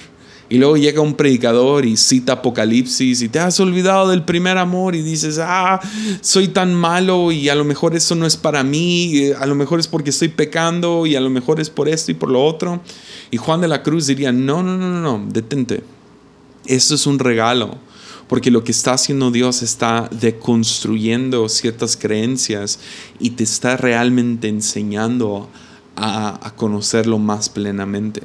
Y 0.50 0.58
luego 0.58 0.76
llega 0.76 1.02
un 1.02 1.16
predicador 1.16 1.86
y 1.86 1.96
cita 1.96 2.34
Apocalipsis 2.34 3.22
y 3.22 3.30
te 3.30 3.40
has 3.40 3.58
olvidado 3.62 4.10
del 4.10 4.24
primer 4.24 4.58
amor 4.58 4.96
y 4.96 5.02
dices, 5.02 5.40
ah, 5.42 5.80
soy 6.20 6.50
tan 6.50 6.74
malo 6.74 7.32
y 7.32 7.48
a 7.48 7.56
lo 7.56 7.64
mejor 7.64 7.96
eso 7.96 8.16
no 8.16 8.26
es 8.26 8.36
para 8.36 8.62
mí, 8.62 9.32
a 9.32 9.46
lo 9.46 9.56
mejor 9.56 9.80
es 9.80 9.88
porque 9.88 10.10
estoy 10.10 10.28
pecando 10.28 11.06
y 11.06 11.16
a 11.16 11.22
lo 11.22 11.30
mejor 11.30 11.62
es 11.62 11.70
por 11.70 11.88
esto 11.88 12.12
y 12.12 12.16
por 12.16 12.30
lo 12.30 12.44
otro. 12.44 12.82
Y 13.32 13.38
Juan 13.38 13.62
de 13.62 13.70
la 13.70 13.82
Cruz 13.82 14.08
diría, 14.08 14.34
no, 14.34 14.62
no, 14.62 14.78
no, 14.78 15.00
no 15.00 15.26
detente. 15.32 15.86
Esto 16.66 16.96
es 16.96 17.08
un 17.08 17.18
regalo 17.18 17.78
porque 18.32 18.50
lo 18.50 18.64
que 18.64 18.72
está 18.72 18.94
haciendo 18.94 19.30
Dios 19.30 19.62
está 19.62 20.08
deconstruyendo 20.10 21.50
ciertas 21.50 21.98
creencias 21.98 22.80
y 23.20 23.32
te 23.32 23.44
está 23.44 23.76
realmente 23.76 24.48
enseñando 24.48 25.50
a, 25.98 26.54
conocerlo 26.56 27.20
más 27.20 27.50
plenamente. 27.50 28.22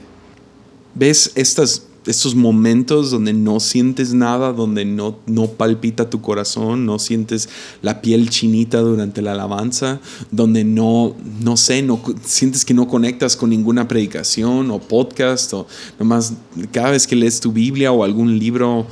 ¿Ves 0.94 1.32
estos 1.34 2.36
momentos 2.36 3.10
donde 3.10 3.32
no 3.32 3.58
sientes 3.58 4.14
nada, 4.14 4.52
donde 4.52 4.84
no, 4.84 5.18
no 5.26 5.48
palpita 5.48 6.08
tu 6.08 6.20
corazón, 6.20 6.86
no 6.86 7.00
sientes 7.00 7.48
la 7.82 8.00
piel 8.00 8.30
chinita 8.30 8.78
durante 8.78 9.22
la 9.22 9.32
alabanza, 9.32 9.98
donde 10.30 10.62
no, 10.62 11.16
no 11.40 11.56
sé, 11.56 11.82
no 11.82 12.00
sientes 12.22 12.64
que 12.64 12.74
no 12.74 12.86
conectas 12.86 13.34
con 13.34 13.50
ninguna 13.50 13.88
predicación 13.88 14.70
o 14.70 14.78
podcast, 14.78 15.52
o 15.52 15.66
nomás 15.98 16.34
cada 16.70 16.92
vez 16.92 17.08
que 17.08 17.16
lees 17.16 17.40
tu 17.40 17.50
Biblia 17.50 17.90
o 17.90 18.04
algún 18.04 18.38
libro 18.38 18.86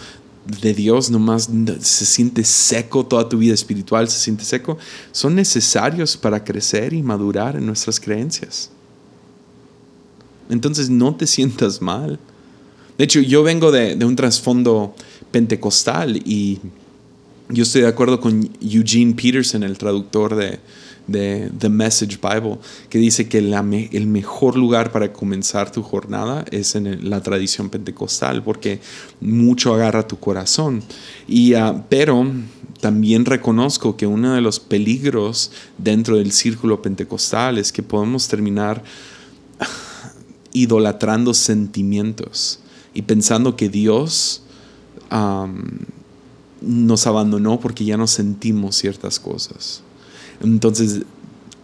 de 0.44 0.74
Dios 0.74 1.10
nomás 1.10 1.48
se 1.80 2.04
siente 2.04 2.44
seco, 2.44 3.06
toda 3.06 3.28
tu 3.28 3.38
vida 3.38 3.54
espiritual 3.54 4.08
se 4.08 4.18
siente 4.18 4.44
seco, 4.44 4.76
son 5.12 5.34
necesarios 5.34 6.16
para 6.16 6.44
crecer 6.44 6.92
y 6.92 7.02
madurar 7.02 7.56
en 7.56 7.66
nuestras 7.66 7.98
creencias. 7.98 8.70
Entonces 10.50 10.90
no 10.90 11.14
te 11.14 11.26
sientas 11.26 11.80
mal. 11.80 12.18
De 12.98 13.04
hecho, 13.04 13.20
yo 13.20 13.42
vengo 13.42 13.72
de, 13.72 13.96
de 13.96 14.04
un 14.04 14.14
trasfondo 14.14 14.94
pentecostal 15.30 16.16
y 16.16 16.60
yo 17.48 17.62
estoy 17.62 17.82
de 17.82 17.88
acuerdo 17.88 18.20
con 18.20 18.50
Eugene 18.60 19.14
Peterson, 19.14 19.62
el 19.62 19.78
traductor 19.78 20.36
de, 20.36 20.60
de 21.06 21.50
The 21.58 21.68
Message 21.68 22.18
Bible, 22.22 22.58
que 22.88 22.98
dice 22.98 23.28
que 23.28 23.38
el 23.38 24.06
mejor 24.06 24.56
lugar 24.56 24.90
para 24.92 25.12
comenzar 25.12 25.70
tu 25.70 25.82
jornada 25.82 26.44
es 26.50 26.74
en 26.74 27.08
la 27.08 27.22
tradición 27.22 27.70
pentecostal, 27.70 28.42
porque 28.42 28.80
mucho 29.20 29.74
agarra 29.74 30.06
tu 30.06 30.18
corazón. 30.18 30.82
Y, 31.28 31.54
ah, 31.54 31.84
pero 31.88 32.26
también 32.80 33.24
reconozco 33.24 33.96
que 33.96 34.06
uno 34.06 34.34
de 34.34 34.40
los 34.40 34.60
peligros 34.60 35.52
dentro 35.78 36.16
del 36.16 36.32
círculo 36.32 36.82
pentecostal 36.82 37.58
es 37.58 37.72
que 37.72 37.82
podemos 37.82 38.28
terminar 38.28 38.82
idolatrando 40.52 41.34
sentimientos 41.34 42.60
y 42.92 43.02
pensando 43.02 43.56
que 43.56 43.68
Dios 43.68 44.42
nos 46.60 47.06
abandonó 47.06 47.60
porque 47.60 47.84
ya 47.84 47.96
no 47.96 48.06
sentimos 48.06 48.74
ciertas 48.74 49.20
cosas. 49.20 49.83
Entonces, 50.42 51.02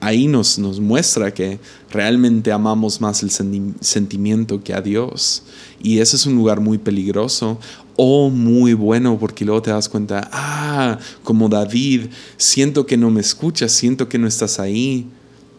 ahí 0.00 0.26
nos, 0.26 0.58
nos 0.58 0.80
muestra 0.80 1.32
que 1.32 1.60
realmente 1.90 2.52
amamos 2.52 3.00
más 3.00 3.22
el 3.22 3.30
sentimiento 3.30 4.62
que 4.62 4.74
a 4.74 4.80
Dios. 4.80 5.42
Y 5.82 5.98
ese 5.98 6.16
es 6.16 6.26
un 6.26 6.34
lugar 6.34 6.60
muy 6.60 6.78
peligroso 6.78 7.58
o 7.96 8.30
muy 8.30 8.72
bueno 8.74 9.18
porque 9.18 9.44
luego 9.44 9.62
te 9.62 9.70
das 9.70 9.88
cuenta, 9.88 10.28
ah, 10.32 10.98
como 11.22 11.48
David, 11.48 12.06
siento 12.36 12.86
que 12.86 12.96
no 12.96 13.10
me 13.10 13.20
escuchas, 13.20 13.72
siento 13.72 14.08
que 14.08 14.18
no 14.18 14.26
estás 14.26 14.58
ahí, 14.58 15.06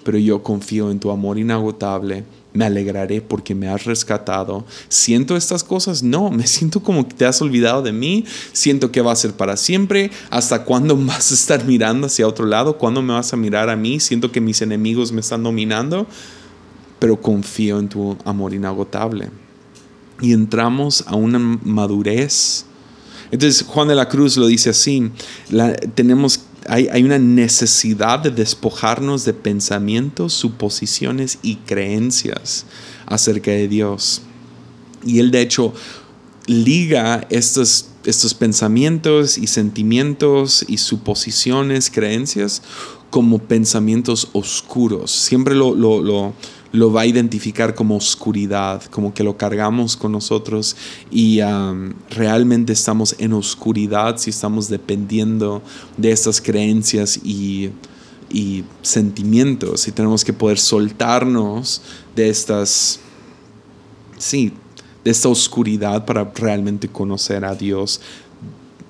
pero 0.03 0.18
yo 0.18 0.41
confío 0.41 0.89
en 0.89 1.00
tu 1.00 1.12
amor 1.12 1.38
inagotable 1.38 2.24
me 2.53 2.65
alegraré 2.65 3.22
porque 3.22 3.55
me 3.55 3.70
has 3.70 3.86
rescatado. 3.86 4.65
¿Siento 4.89 5.36
estas 5.36 5.63
cosas? 5.63 6.03
No, 6.03 6.29
me 6.31 6.48
siento 6.48 6.81
como 6.81 7.08
que 7.08 7.13
te 7.13 7.25
has 7.25 7.41
olvidado 7.41 7.81
de 7.81 7.91
mí, 7.91 8.25
siento 8.51 8.91
que 8.91 9.01
va 9.01 9.12
a 9.12 9.15
ser 9.15 9.34
para 9.34 9.58
siempre, 9.58 10.12
¿hasta 10.29 10.63
cuándo 10.63 10.98
vas 11.05 11.31
a 11.31 11.36
estar 11.36 11.65
mirando 11.65 12.08
hacia 12.08 12.27
otro 12.27 12.46
lado? 12.46 12.77
¿Cuándo 12.77 13.01
me 13.01 13.13
vas 13.13 13.34
a 13.34 13.38
mirar 13.38 13.70
a 13.70 13.75
mí? 13.75 14.00
Siento 14.00 14.31
que 14.31 14.41
mis 14.41 14.62
enemigos 14.62 15.12
me 15.12 15.22
están 15.22 15.43
dominando, 15.43 16.08
pero 17.00 17.22
confío 17.22 17.79
en 17.79 17.89
tu 17.89 18.17
amor 18.25 18.53
inagotable. 18.53 19.29
Y 20.22 20.34
entramos 20.34 21.03
a 21.08 21.15
una 21.15 21.39
madurez. 21.39 22.65
Entonces 23.31 23.65
Juan 23.65 23.88
de 23.88 23.96
la 23.96 24.10
Cruz 24.10 24.38
lo 24.38 24.46
dice 24.46 24.72
así, 24.72 25.10
la, 25.50 25.74
tenemos 25.74 26.41
hay, 26.68 27.03
una 27.03 27.18
necesidad 27.18 28.20
de 28.20 28.32
despojarnos 28.32 29.25
de 29.25 29.34
pensamientos, 29.34 30.34
suposiciones 30.34 31.39
y 31.41 31.56
creencias 31.58 32.65
acerca 33.06 33.51
de 33.51 33.68
Dios. 33.68 34.22
Y 35.03 35.20
él 35.20 35.32
de 35.32 35.41
hecho 35.41 35.74
liga 36.46 37.25
estos, 37.30 37.89
estos 38.06 38.34
pensamientos 38.34 39.38
y 39.38 39.48
sentimientos 39.48 40.63
y 40.68 40.77
suposiciones, 40.77 41.89
creencias, 41.89 42.62
como 43.10 43.39
pensamientos 43.39 44.30
oscuros. 44.34 45.12
Siempre 45.12 45.56
lo 45.56 45.74
lo 45.75 46.34
va 46.73 47.01
a 47.01 47.05
identificar 47.05 47.75
como 47.75 47.95
oscuridad, 47.95 48.83
como 48.85 49.13
que 49.13 49.23
lo 49.23 49.37
cargamos 49.37 49.97
con 49.97 50.11
nosotros 50.11 50.75
y 51.11 51.41
um, 51.41 51.93
realmente 52.09 52.73
estamos 52.73 53.15
en 53.19 53.33
oscuridad 53.33 54.17
si 54.17 54.29
estamos 54.29 54.69
dependiendo 54.69 55.61
de 55.97 56.11
estas 56.11 56.39
creencias 56.39 57.19
y, 57.23 57.71
y 58.29 58.63
sentimientos 58.81 59.87
y 59.87 59.91
tenemos 59.91 60.23
que 60.23 60.31
poder 60.31 60.57
soltarnos 60.57 61.81
de 62.15 62.29
estas, 62.29 63.01
sí, 64.17 64.53
de 65.03 65.11
esta 65.11 65.27
oscuridad 65.27 66.05
para 66.05 66.31
realmente 66.35 66.87
conocer 66.87 67.43
a 67.43 67.53
Dios 67.53 67.99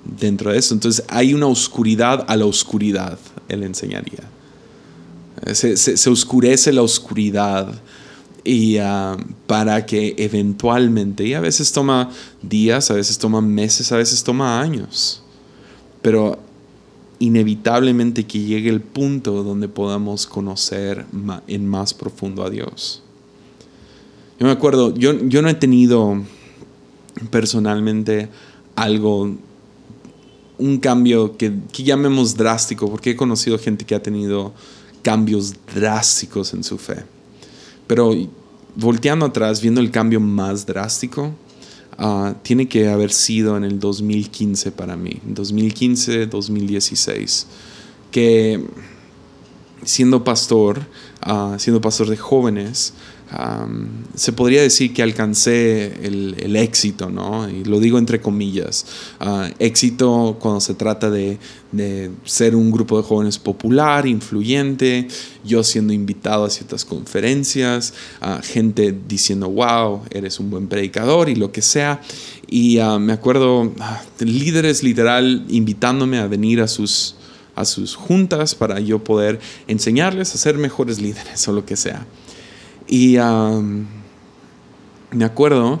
dentro 0.04 0.52
de 0.52 0.58
eso. 0.58 0.74
Entonces 0.74 1.04
hay 1.08 1.34
una 1.34 1.46
oscuridad 1.46 2.24
a 2.28 2.36
la 2.36 2.46
oscuridad, 2.46 3.18
él 3.48 3.64
enseñaría. 3.64 4.31
Se, 5.54 6.10
oscurece 6.10 6.72
la 6.72 6.82
oscuridad 6.82 7.74
y 8.44 8.78
ah, 8.78 9.16
para 9.46 9.86
que 9.86 10.14
eventualmente, 10.18 11.26
y 11.26 11.34
a 11.34 11.40
veces 11.40 11.72
toma 11.72 12.10
días, 12.42 12.90
a 12.90 12.94
veces 12.94 13.18
toma 13.18 13.40
meses, 13.40 13.90
a 13.92 13.96
veces 13.96 14.22
toma 14.22 14.60
años, 14.60 15.22
pero 16.00 16.38
inevitablemente 17.18 18.24
que 18.26 18.40
llegue 18.40 18.68
el 18.68 18.80
punto 18.80 19.44
donde 19.44 19.68
podamos 19.68 20.26
conocer 20.26 21.06
en 21.46 21.66
más 21.68 21.94
profundo 21.94 22.44
a 22.44 22.50
Dios. 22.50 23.02
Yo 24.40 24.46
me 24.46 24.52
acuerdo, 24.52 24.92
yo, 24.94 25.12
yo 25.28 25.40
no 25.40 25.48
he 25.48 25.54
tenido 25.54 26.20
personalmente 27.30 28.28
algo, 28.74 29.36
un 30.58 30.78
cambio 30.78 31.36
que, 31.36 31.52
que 31.72 31.84
llamemos 31.84 32.36
drástico, 32.36 32.90
porque 32.90 33.10
he 33.10 33.16
conocido 33.16 33.56
gente 33.56 33.84
que 33.84 33.94
ha 33.94 34.02
tenido 34.02 34.52
cambios 35.02 35.54
drásticos 35.74 36.54
en 36.54 36.64
su 36.64 36.78
fe. 36.78 37.04
Pero 37.86 38.14
volteando 38.76 39.26
atrás, 39.26 39.60
viendo 39.60 39.80
el 39.80 39.90
cambio 39.90 40.20
más 40.20 40.66
drástico, 40.66 41.32
ah, 41.98 42.34
tiene 42.42 42.68
que 42.68 42.88
haber 42.88 43.12
sido 43.12 43.56
en 43.56 43.64
el 43.64 43.78
2015 43.78 44.72
para 44.72 44.96
mí, 44.96 45.20
2015, 45.24 46.26
2016, 46.26 47.46
que 48.10 48.64
siendo 49.84 50.24
pastor, 50.24 50.86
ah, 51.20 51.56
siendo 51.58 51.80
pastor 51.80 52.08
de 52.08 52.16
jóvenes, 52.16 52.94
se 54.14 54.32
podría 54.32 54.60
decir 54.60 54.92
que 54.92 55.02
alcancé 55.02 56.06
el, 56.06 56.56
éxito, 56.56 57.08
¿no? 57.08 57.48
Y 57.48 57.64
lo 57.64 57.80
digo 57.80 57.98
entre 57.98 58.20
comillas. 58.20 58.84
Ah, 59.20 59.50
éxito 59.58 60.36
cuando 60.38 60.60
se 60.60 60.74
trata 60.74 61.10
de, 61.10 61.38
ser 62.24 62.54
un 62.54 62.70
grupo 62.70 62.98
de 62.98 63.04
jóvenes 63.04 63.38
popular, 63.38 64.06
influyente, 64.06 65.08
yo 65.44 65.64
siendo 65.64 65.94
invitado 65.94 66.44
a 66.44 66.50
ciertas 66.50 66.84
conferencias, 66.84 67.94
gente 68.42 68.94
diciendo, 69.08 69.48
wow, 69.48 70.02
eres 70.10 70.38
un 70.38 70.50
buen 70.50 70.68
predicador 70.68 71.30
y 71.30 71.34
lo 71.34 71.50
que 71.50 71.62
sea. 71.62 72.02
Y 72.46 72.78
ah, 72.78 72.98
me 72.98 73.14
acuerdo 73.14 73.72
ah, 73.80 74.02
líderes 74.18 74.82
literal 74.82 75.46
invitándome 75.48 76.18
a 76.18 76.26
venir 76.26 76.60
a 76.60 76.68
sus 76.68 77.16
a 77.54 77.64
sus 77.64 77.94
juntas 77.94 78.54
para 78.54 78.80
yo 78.80 79.04
poder 79.04 79.38
enseñarles 79.68 80.34
a 80.34 80.38
ser 80.38 80.56
mejores 80.56 81.00
líderes 81.00 81.46
o 81.48 81.52
lo 81.52 81.64
que 81.64 81.76
sea. 81.76 82.06
Y 82.92 83.16
me 85.12 85.24
acuerdo 85.24 85.80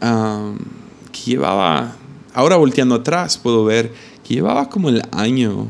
que 0.00 1.20
llevaba, 1.30 1.94
ahora 2.32 2.56
volteando 2.56 2.94
atrás 2.94 3.36
puedo 3.36 3.66
ver 3.66 3.92
que 4.24 4.32
llevaba 4.32 4.70
como 4.70 4.88
el 4.88 5.02
año 5.12 5.66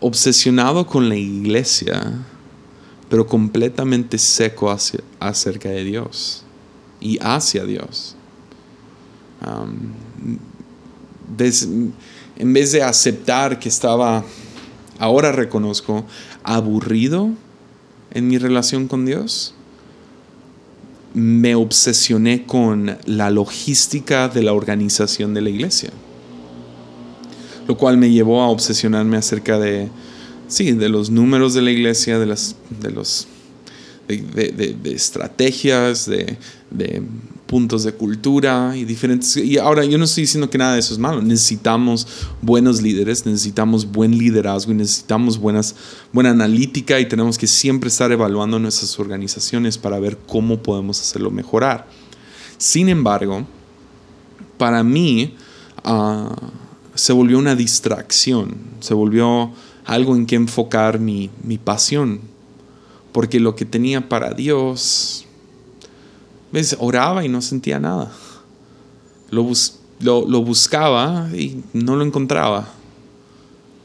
obsesionado 0.00 0.86
con 0.86 1.08
la 1.08 1.16
iglesia, 1.16 2.22
pero 3.08 3.26
completamente 3.26 4.18
seco 4.18 4.70
hacia, 4.70 5.00
acerca 5.20 5.70
de 5.70 5.84
Dios 5.84 6.44
y 7.00 7.18
hacia 7.22 7.64
Dios. 7.64 8.16
en 11.38 12.52
vez 12.52 12.72
de 12.72 12.82
aceptar 12.82 13.58
que 13.58 13.70
estaba, 13.70 14.22
ahora 14.98 15.32
reconozco, 15.32 16.04
aburrido 16.42 17.30
en 18.14 18.28
mi 18.28 18.38
relación 18.38 18.88
con 18.88 19.04
Dios, 19.04 19.54
me 21.14 21.54
obsesioné 21.54 22.44
con 22.44 22.98
la 23.06 23.30
logística 23.30 24.28
de 24.28 24.42
la 24.42 24.52
organización 24.52 25.34
de 25.34 25.42
la 25.42 25.50
iglesia. 25.50 25.90
Lo 27.68 27.76
cual 27.76 27.96
me 27.96 28.10
llevó 28.10 28.42
a 28.42 28.48
obsesionarme 28.48 29.16
acerca 29.16 29.58
de, 29.58 29.88
sí, 30.48 30.72
de 30.72 30.88
los 30.88 31.10
números 31.10 31.54
de 31.54 31.62
la 31.62 31.70
iglesia, 31.70 32.18
de, 32.18 32.26
las, 32.26 32.56
de 32.80 32.90
los 32.90 33.28
de, 34.08 34.76
estrategias, 34.84 36.06
de, 36.06 36.36
puntos 37.54 37.84
de 37.84 37.92
cultura 37.92 38.72
y 38.76 38.84
diferentes. 38.84 39.36
Y 39.36 39.58
ahora 39.58 39.84
yo 39.84 39.96
no 39.96 40.06
estoy 40.06 40.22
diciendo 40.22 40.50
que 40.50 40.58
nada 40.58 40.74
de 40.74 40.80
eso 40.80 40.92
es 40.92 40.98
malo. 40.98 41.22
Necesitamos 41.22 42.04
buenos 42.42 42.82
líderes, 42.82 43.26
necesitamos 43.26 43.92
buen 43.92 44.18
liderazgo 44.18 44.72
y 44.72 44.74
necesitamos 44.74 45.38
buenas, 45.38 45.76
buena 46.12 46.30
analítica 46.30 46.98
y 46.98 47.06
tenemos 47.08 47.38
que 47.38 47.46
siempre 47.46 47.90
estar 47.90 48.10
evaluando 48.10 48.58
nuestras 48.58 48.98
organizaciones 48.98 49.78
para 49.78 50.00
ver 50.00 50.18
cómo 50.26 50.64
podemos 50.64 51.00
hacerlo 51.00 51.30
mejorar. 51.30 51.86
Sin 52.58 52.88
embargo, 52.88 53.46
para 54.58 54.82
mí 54.82 55.36
ah, 55.84 56.34
se 56.96 57.12
volvió 57.12 57.38
una 57.38 57.54
distracción, 57.54 58.56
se 58.80 58.94
volvió 58.94 59.52
algo 59.84 60.16
en 60.16 60.26
que 60.26 60.34
enfocar 60.34 60.98
mi, 60.98 61.30
mi 61.44 61.58
pasión 61.58 62.34
porque 63.12 63.38
lo 63.38 63.54
que 63.54 63.64
tenía 63.64 64.08
para 64.08 64.34
Dios, 64.34 65.24
oraba 66.78 67.24
y 67.24 67.28
no 67.28 67.42
sentía 67.42 67.78
nada. 67.78 68.12
Lo, 69.30 69.50
lo, 70.00 70.42
buscaba 70.42 71.28
y 71.34 71.62
no 71.72 71.96
lo 71.96 72.04
encontraba. 72.04 72.68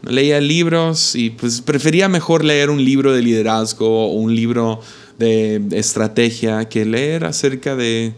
Leía 0.04 0.40
libros 0.40 1.16
y 1.16 1.32
pues 1.32 1.62
prefería 1.62 2.08
mejor 2.08 2.44
leer 2.44 2.70
un 2.70 2.84
libro 2.84 3.14
de 3.14 3.22
liderazgo 3.22 4.08
o 4.08 4.14
un 4.14 4.36
libro 4.36 4.80
de 5.18 5.62
estrategia 5.72 6.70
que 6.70 6.86
leer 6.86 7.26
acerca 7.26 7.76
de, 7.76 8.14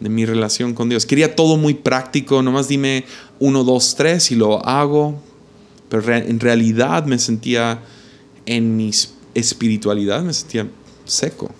de 0.00 0.08
mi 0.08 0.24
relación 0.24 0.72
con 0.72 0.88
Dios. 0.88 1.04
Quería 1.04 1.36
todo 1.36 1.56
muy 1.56 1.74
práctico, 1.74 2.42
nomás 2.42 2.68
dime 2.68 3.04
uno, 3.38 3.64
dos, 3.64 3.94
tres 3.94 4.30
y 4.30 4.36
lo 4.36 4.64
hago. 4.64 5.20
Pero 5.88 6.14
en 6.14 6.40
realidad 6.40 7.04
me 7.04 7.18
sentía 7.18 7.82
en 8.46 8.76
mis 8.76 9.14
espiritualidad 9.34 10.22
me 10.22 10.32
sentía 10.32 10.68
seco. 11.04 11.50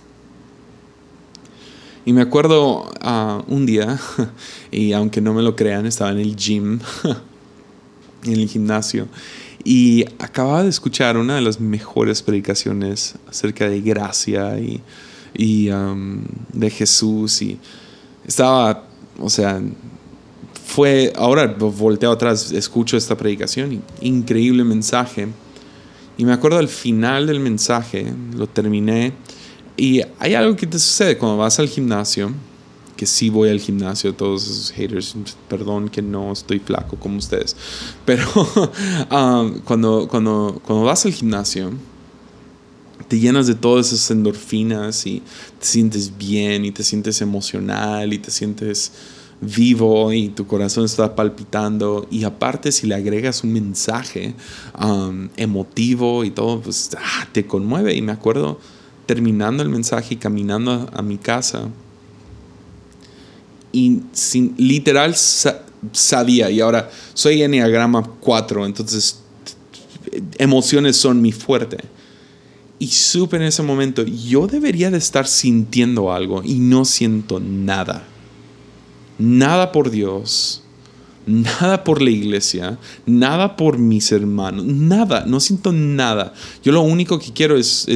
Y 2.05 2.13
me 2.13 2.23
acuerdo 2.23 2.91
uh, 3.05 3.43
un 3.47 3.65
día, 3.65 3.99
y 4.73 4.93
aunque 4.93 5.21
no 5.21 5.35
me 5.35 5.43
lo 5.43 5.55
crean, 5.55 5.87
estaba 5.87 6.11
en 6.11 6.19
el 6.19 6.35
gym, 6.35 6.81
en 8.25 8.33
el 8.33 8.49
gimnasio, 8.49 9.07
y 9.65 10.05
acababa 10.19 10.65
de 10.65 10.71
escuchar 10.71 11.17
una 11.17 11.37
de 11.37 11.41
las 11.43 11.61
mejores 11.61 12.23
predicaciones 12.23 13.15
acerca 13.29 13.69
de 13.69 13.81
gracia 13.81 14.59
y, 14.59 14.83
y 15.35 15.71
de 16.53 16.71
Jesús. 16.71 17.41
Y 17.43 17.59
estaba, 18.27 18.85
o 19.21 19.31
sea, 19.31 19.63
fue, 20.65 21.13
ahora 21.15 21.47
volteo 21.47 22.11
atrás, 22.11 22.51
escucho 22.51 22.97
esta 22.97 23.17
predicación, 23.17 23.83
increíble 24.01 24.65
mensaje. 24.65 25.29
Y 26.19 26.25
me 26.25 26.33
acuerdo 26.33 26.59
al 26.59 26.69
final 26.69 27.29
del 27.29 27.39
mensaje, 27.39 28.13
lo 28.35 28.49
terminé, 28.49 29.13
y 29.77 30.03
hay 30.19 30.35
algo 30.35 30.57
que 30.57 30.67
te 30.67 30.79
sucede 30.79 31.19
cuando 31.19 31.39
vas 31.39 31.59
al 31.59 31.69
gimnasio, 31.69 32.33
que 32.97 33.07
sí 33.07 33.31
voy 33.31 33.49
al 33.49 33.59
gimnasio, 33.59 34.15
todos 34.15 34.45
esos 34.45 34.71
haters, 34.73 35.17
perdón 35.49 35.89
que 35.89 36.03
no 36.03 36.33
estoy 36.33 36.59
flaco 36.59 36.97
como 36.97 37.19
ustedes, 37.19 37.57
pero 38.05 38.25
um, 39.11 39.61
cuando, 39.61 40.07
cuando, 40.09 40.61
cuando 40.65 40.85
vas 40.85 41.05
al 41.07 41.13
gimnasio, 41.13 41.73
te 43.09 43.19
llenas 43.19 43.47
de 43.47 43.55
todas 43.55 43.93
esas 43.93 44.11
endorfinas 44.11 45.07
y 45.07 45.23
te 45.59 45.67
sientes 45.67 46.17
bien 46.17 46.65
y 46.65 46.71
te 46.71 46.83
sientes 46.83 47.21
emocional 47.21 48.13
y 48.13 48.19
te 48.19 48.31
sientes 48.31 48.93
vivo 49.43 50.13
y 50.13 50.29
tu 50.29 50.47
corazón 50.47 50.85
está 50.85 51.15
palpitando. 51.15 52.07
Y 52.11 52.25
aparte 52.25 52.73
si 52.73 52.87
le 52.87 52.95
agregas 52.95 53.45
un 53.45 53.53
mensaje 53.53 54.35
um, 54.81 55.29
emotivo 55.37 56.25
y 56.25 56.31
todo, 56.31 56.61
pues 56.61 56.91
ah, 56.97 57.29
te 57.33 57.47
conmueve. 57.47 57.95
Y 57.95 58.01
me 58.01 58.13
acuerdo 58.13 58.59
terminando 59.07 59.63
el 59.63 59.69
mensaje 59.69 60.15
y 60.15 60.17
caminando 60.17 60.89
a, 60.93 61.03
mi 61.03 61.19
casa 61.19 61.69
y 63.73 64.01
sin, 64.13 64.55
literal 64.57 65.15
sabía 65.17 66.51
y 66.51 66.61
ahora 66.61 66.91
soy 67.15 67.43
Enneagrama 67.43 68.03
4, 68.21 68.67
entonces 68.67 69.21
emociones 70.39 70.97
son 70.97 71.21
mi 71.21 71.33
fuerte. 71.33 71.79
Y 72.79 72.89
supe 72.89 73.37
en 73.37 73.43
ese 73.43 73.63
momento, 73.63 74.03
yo 74.03 74.49
debería 74.49 74.91
de 74.91 74.99
estar 74.99 75.29
sintiendo 75.29 76.13
algo 76.13 76.43
y 76.45 76.55
no 76.55 76.85
siento 76.85 77.39
nada 77.39 78.09
nada 79.23 79.73
por 79.73 79.91
Dios, 79.91 80.63
nada 81.27 81.85
por 81.85 82.03
la 82.03 82.11
iglesia, 82.11 82.79
nada 83.07 83.57
por 83.57 83.79
mis 83.79 84.11
hermanos, 84.13 84.65
nada, 84.65 85.25
no 85.27 85.41
siento 85.41 85.73
nada. 85.73 86.35
Yo 86.63 86.73
lo 86.73 86.83
único 86.83 87.19
que 87.19 87.33
quiero 87.33 87.57
es, 87.57 87.87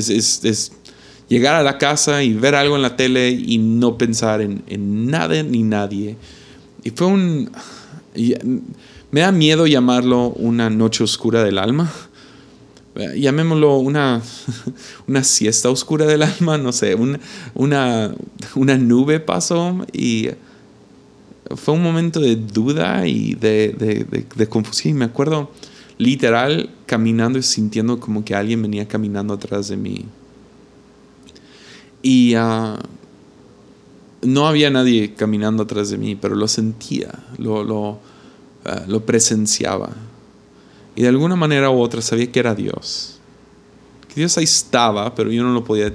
llegar 1.29 1.55
a 1.55 1.63
la 1.63 1.79
casa 1.79 2.23
y 2.23 2.35
ver 2.35 2.55
algo 2.55 2.77
en 2.77 2.83
la 2.83 2.97
tele 2.97 3.31
y 3.31 3.59
no 3.59 3.99
pensar 3.99 4.41
en, 4.41 5.07
nada 5.07 5.43
ni 5.43 5.63
nadie. 5.63 6.17
Y 6.85 6.91
fue 6.91 7.07
un... 7.07 7.51
Me 9.11 9.21
da 9.21 9.33
miedo 9.33 9.67
llamarlo 9.67 10.31
una 10.31 10.71
noche 10.71 11.05
oscura 11.05 11.43
del 11.45 11.59
alma. 11.59 11.93
Llamémoslo 13.17 13.77
una, 13.79 14.23
una 15.07 15.23
siesta 15.23 15.69
oscura 15.69 16.07
del 16.07 16.23
alma, 16.23 16.57
no 16.57 16.73
sé, 16.73 16.95
una, 16.95 18.15
una, 18.55 18.79
nube 18.79 19.21
pasó 19.21 19.85
y 19.93 20.31
fue 21.55 21.75
un 21.75 21.83
momento 21.83 22.21
de 22.21 22.37
duda 22.37 23.07
y 23.07 23.35
de, 23.35 24.25
de, 24.35 24.49
confusión. 24.49 24.95
Y 24.95 24.99
me 24.99 25.05
acuerdo 25.05 25.51
literal 25.99 26.71
caminando 26.87 27.39
y 27.39 27.43
sintiendo 27.43 28.01
como 28.01 28.25
que 28.25 28.35
alguien 28.35 28.63
venía 28.63 28.89
caminando 28.89 29.35
atrás 29.35 29.69
de 29.69 29.77
mí. 29.77 30.07
Y 32.09 32.35
ah, 32.37 32.79
no 34.23 34.47
había 34.47 34.71
nadie 34.71 35.15
caminando 35.15 35.65
atrás 35.65 35.91
de 35.91 35.99
mí, 35.99 36.15
pero 36.15 36.37
lo 36.37 36.47
sentía, 36.47 37.13
lo, 37.37 37.99
ah, 38.65 38.85
lo 38.87 39.05
presenciaba. 39.05 39.91
Y 40.95 41.03
de 41.03 41.09
alguna 41.09 41.35
manera 41.35 41.69
u 41.69 41.81
otra 41.81 42.01
sabía 42.01 42.31
que 42.31 42.39
era 42.39 42.55
Dios. 42.55 43.19
Que 44.07 44.21
Dios 44.21 44.39
ahí 44.39 44.45
estaba, 44.45 45.17
pero 45.17 45.33
yo 45.33 45.43
no 45.43 45.53
lo 45.53 45.65
podía 45.65 45.93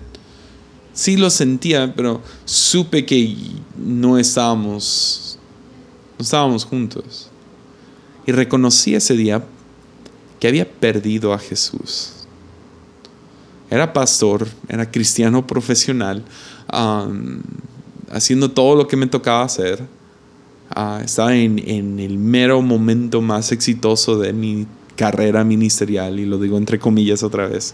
sí 0.91 1.15
lo 1.15 1.30
sentía, 1.30 1.93
pero 1.95 2.21
supe 2.43 3.06
que 3.06 3.34
no 3.78 4.17
estábamos 4.17 5.39
estábamos 6.19 6.65
juntos. 6.65 7.30
Y 8.28 8.34
reconocí 8.34 8.95
ese 8.95 9.15
día 9.15 9.45
que 10.41 10.50
había 10.50 10.69
perdido 10.69 11.32
a 11.32 11.39
Jesús. 11.39 12.20
Era 13.71 13.93
pastor, 13.93 14.47
era 14.67 14.91
cristiano 14.91 15.47
profesional, 15.47 16.23
haciendo 18.12 18.51
todo 18.51 18.75
lo 18.75 18.88
que 18.88 18.97
me 18.97 19.07
tocaba 19.07 19.43
hacer. 19.43 19.84
Ah, 20.69 21.01
estaba 21.03 21.36
en, 21.36 21.57
en 21.57 21.99
el 21.99 22.17
mero 22.17 22.62
momento 22.62 23.21
más 23.21 23.51
exitoso 23.51 24.19
de 24.19 24.34
mi 24.34 24.67
carrera 24.95 25.43
ministerial, 25.43 26.19
y 26.19 26.25
lo 26.25 26.38
digo 26.38 26.57
entre 26.57 26.79
comillas 26.79 27.23
otra 27.23 27.47
vez. 27.47 27.73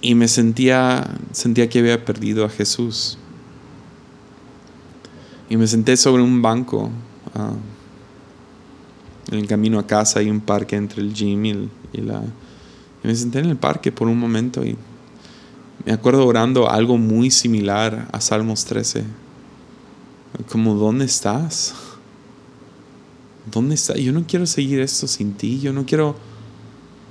Y 0.00 0.14
me 0.14 0.28
sentía, 0.28 1.08
sentía 1.32 1.68
que 1.68 1.78
había 1.78 2.04
perdido 2.04 2.44
a 2.44 2.48
Jesús. 2.48 3.18
Y 5.48 5.56
me 5.56 5.66
senté 5.68 5.96
sobre 5.96 6.22
un 6.22 6.42
banco. 6.42 6.90
Ah, 7.32 7.52
en 9.30 9.38
el 9.38 9.46
camino 9.46 9.78
a 9.78 9.86
casa 9.86 10.20
hay 10.20 10.30
un 10.30 10.40
parque 10.40 10.76
entre 10.76 11.00
el 11.00 11.12
gym 11.12 11.44
y, 11.46 12.00
la... 12.00 12.22
me 13.06 13.14
senté 13.14 13.38
en 13.38 13.46
el 13.46 13.56
parque 13.56 13.92
por 13.92 14.08
un 14.08 14.18
momento 14.18 14.64
y 14.64 14.76
me 15.84 15.92
acuerdo 15.92 16.26
orando 16.26 16.68
algo 16.68 16.98
muy 16.98 17.30
similar 17.30 18.08
a 18.10 18.20
Salmos 18.20 18.64
13. 18.64 19.04
Como, 20.50 20.74
¿dónde 20.74 21.04
estás? 21.04 21.72
¿Dónde 23.52 23.76
estás? 23.76 23.98
Yo 23.98 24.12
no 24.12 24.24
quiero 24.26 24.44
seguir 24.44 24.80
esto 24.80 25.06
sin 25.06 25.34
ti. 25.34 25.60
Yo 25.60 25.72
no 25.72 25.86
quiero 25.86 26.16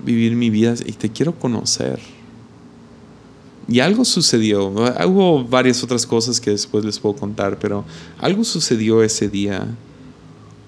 vivir 0.03 0.35
mi 0.35 0.49
vida 0.49 0.75
y 0.85 0.91
te 0.91 1.09
quiero 1.09 1.33
conocer. 1.39 2.01
Y 3.69 3.79
algo 3.79 4.03
sucedió, 4.03 4.67
hubo 4.67 5.45
varias 5.45 5.81
otras 5.81 6.05
cosas 6.05 6.41
que 6.41 6.51
después 6.51 6.83
les 6.83 6.99
puedo 6.99 7.15
contar, 7.15 7.57
pero 7.57 7.85
algo 8.19 8.43
sucedió 8.43 9.01
ese 9.01 9.29
día 9.29 9.65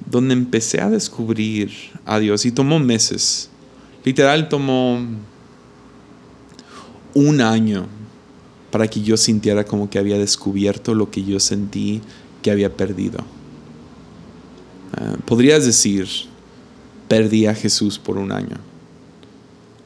donde 0.10 0.34
empecé 0.34 0.80
a 0.80 0.90
descubrir 0.90 1.72
a 2.06 2.18
Dios 2.18 2.46
y 2.46 2.52
tomó 2.54 2.80
meses. 2.80 3.50
Literal 4.08 4.48
tomó 4.48 5.02
un 7.14 7.42
año 7.42 7.88
para 8.72 8.88
que 8.88 9.02
yo 9.02 9.18
sintiera 9.18 9.66
como 9.66 9.90
que 9.90 10.00
había 10.00 10.18
descubierto 10.18 10.96
lo 10.96 11.12
que 11.12 11.26
yo 11.26 11.42
sentí 11.42 12.00
que 12.42 12.50
había 12.50 12.74
perdido. 12.74 13.20
Ah, 14.96 15.18
podrías 15.26 15.66
decir, 15.66 16.08
perdí 17.10 17.48
a 17.48 17.54
Jesús 17.54 18.00
por 18.00 18.18
un 18.18 18.32
año 18.32 18.56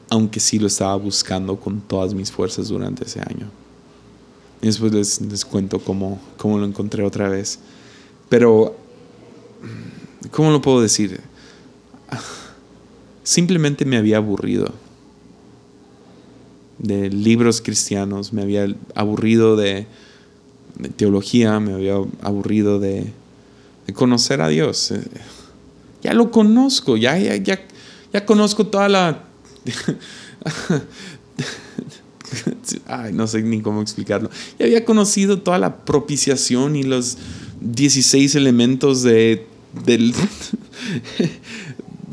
aunque 0.08 0.38
sí 0.38 0.60
lo 0.60 0.68
estaba 0.68 0.94
buscando 0.94 1.58
con 1.58 1.80
todas 1.80 2.14
mis 2.14 2.30
fuerzas 2.30 2.68
durante 2.68 3.04
ese 3.04 3.18
año. 3.18 3.50
Y 4.60 4.66
después 4.66 4.92
les, 5.20 5.44
cuento 5.44 5.80
cómo, 5.80 6.20
cómo, 6.36 6.58
lo 6.58 6.64
encontré 6.64 7.02
otra 7.02 7.28
vez. 7.28 7.58
Pero, 8.28 8.76
¿cómo 10.30 10.52
lo 10.52 10.62
puedo 10.62 10.80
decir? 10.80 11.31
Simplemente 13.22 13.84
me 13.84 13.96
había 13.96 14.18
aburrido 14.18 14.72
de 16.78 17.10
libros 17.10 17.60
cristianos, 17.60 18.32
me 18.32 18.42
había 18.42 18.66
aburrido 18.94 19.56
de, 19.56 19.86
teología, 20.96 21.60
me 21.60 21.74
había 21.74 21.94
aburrido 22.22 22.80
de, 22.80 23.12
de, 23.86 23.92
conocer 23.92 24.40
a 24.40 24.48
Dios. 24.48 24.92
Ya 26.02 26.14
lo 26.14 26.30
conozco, 26.30 26.96
ya, 26.96 27.18
ya, 27.18 27.36
ya, 27.36 27.60
ya 28.12 28.26
conozco 28.26 28.66
toda 28.66 28.88
la 28.88 29.24
Ay, 32.86 33.12
no 33.12 33.26
sé 33.26 33.42
ni 33.42 33.60
cómo 33.60 33.82
explicarlo. 33.82 34.30
Y 34.58 34.62
había 34.62 34.84
conocido 34.84 35.40
toda 35.40 35.58
la 35.58 35.84
propiciación 35.84 36.76
y 36.76 36.82
los 36.82 37.18
16 37.60 38.34
elementos 38.34 39.02
de, 39.02 39.46
del... 39.84 40.14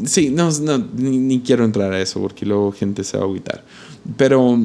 sí, 0.06 0.30
no, 0.30 0.50
ni, 0.96 1.18
ni, 1.18 1.40
quiero 1.42 1.66
entrar 1.66 1.94
a 1.94 2.02
eso 2.02 2.20
porque 2.22 2.46
luego 2.46 2.72
gente 2.72 3.04
se 3.04 3.18
va 3.18 3.24
a 3.24 3.26
agüitar. 3.26 3.64
Pero 4.18 4.58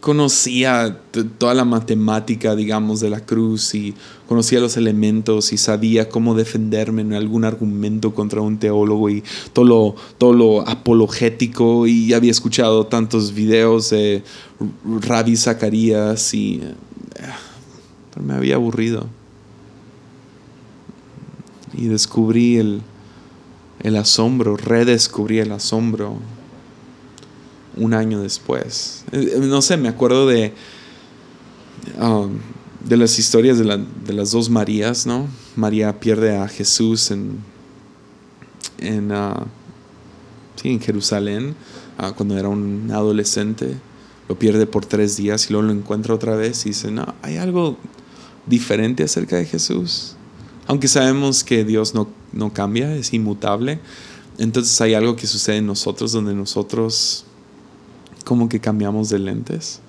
conocía 0.00 0.98
toda 1.38 1.54
la 1.54 1.64
matemática, 1.64 2.56
digamos, 2.56 2.98
de 3.00 3.08
la 3.08 3.20
cruz 3.20 3.74
y 3.74 3.94
conocía 4.26 4.58
los 4.58 4.76
elementos 4.76 5.52
y 5.52 5.56
sabía 5.56 6.08
cómo 6.08 6.34
defenderme 6.34 7.02
en 7.02 7.12
algún 7.12 7.44
argumento 7.44 8.12
contra 8.12 8.40
un 8.40 8.58
teólogo 8.58 9.10
y 9.10 9.22
todo 9.52 9.64
lo, 9.64 9.94
todo 10.18 10.32
lo 10.32 10.68
apologético 10.68 11.86
y 11.86 12.12
había 12.14 12.32
escuchado 12.32 12.86
tantos 12.86 13.32
videos 13.32 13.90
de 13.90 14.24
Rabbi 14.84 15.36
Zacarías 15.36 16.34
y 16.34 16.60
eh, 16.64 16.72
pero 18.12 18.26
me 18.26 18.34
había 18.34 18.56
aburrido. 18.56 19.06
Y 21.74 21.86
descubrí 21.86 22.56
el, 22.56 22.82
el 23.82 23.96
asombro, 23.96 24.56
redescubrí 24.56 25.38
el 25.38 25.52
asombro 25.52 26.18
un 27.76 27.94
año 27.94 28.20
después. 28.20 29.04
Eh, 29.12 29.38
no 29.40 29.62
sé, 29.62 29.76
me 29.76 29.88
acuerdo 29.88 30.26
de, 30.26 30.52
um, 32.00 32.38
de 32.84 32.96
las 32.96 33.18
historias 33.18 33.58
de, 33.58 33.64
las 34.12 34.30
dos 34.30 34.50
Marías, 34.50 35.06
¿no? 35.06 35.26
María 35.56 35.98
pierde 35.98 36.36
a 36.36 36.48
Jesús 36.48 37.10
en, 37.10 37.38
en, 38.78 39.10
uh, 39.12 39.46
en 40.62 40.80
Jerusalén 40.80 41.54
uh, 41.98 42.12
cuando 42.14 42.38
era 42.38 42.48
un 42.48 42.90
adolescente. 42.92 43.76
Lo 44.28 44.38
pierde 44.38 44.66
por 44.66 44.86
tres 44.86 45.16
días 45.16 45.48
y 45.48 45.52
luego 45.52 45.66
lo 45.66 45.72
encuentra 45.72 46.14
otra 46.14 46.36
vez 46.36 46.64
y 46.64 46.70
dice, 46.70 46.90
no, 46.90 47.14
hay 47.22 47.36
algo 47.36 47.76
diferente 48.46 49.02
acerca 49.02 49.36
de 49.36 49.46
Jesús. 49.46 50.16
Aunque 50.66 50.88
sabemos 50.88 51.44
que 51.44 51.64
Dios 51.64 51.94
no, 51.94 52.08
no 52.32 52.52
cambia, 52.52 52.94
es 52.94 53.12
inmutable. 53.12 53.80
Entonces 54.38 54.80
hay 54.80 54.94
algo 54.94 55.16
que 55.16 55.26
sucede 55.26 55.58
en 55.58 55.66
nosotros 55.66 56.12
donde 56.12 56.34
nosotros 56.34 57.24
como 58.24 58.48
que 58.48 58.60
cambiamos 58.60 59.08
de 59.08 59.18
lentes 59.18 59.80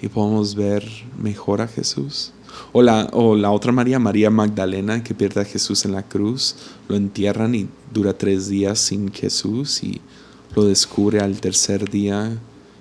y 0.00 0.08
podemos 0.08 0.54
ver 0.54 0.86
mejor 1.18 1.60
a 1.60 1.68
Jesús. 1.68 2.32
O 2.72 2.82
la, 2.82 3.08
o 3.12 3.36
la 3.36 3.50
otra 3.50 3.72
María, 3.72 3.98
María 3.98 4.30
Magdalena, 4.30 5.02
que 5.02 5.14
pierde 5.14 5.42
a 5.42 5.44
Jesús 5.44 5.84
en 5.84 5.92
la 5.92 6.02
cruz, 6.02 6.56
lo 6.88 6.96
entierran 6.96 7.54
y 7.54 7.68
dura 7.92 8.16
tres 8.16 8.48
días 8.48 8.78
sin 8.78 9.12
Jesús 9.12 9.82
y 9.82 10.00
lo 10.54 10.64
descubre 10.64 11.20
al 11.20 11.40
tercer 11.40 11.90
día 11.90 12.38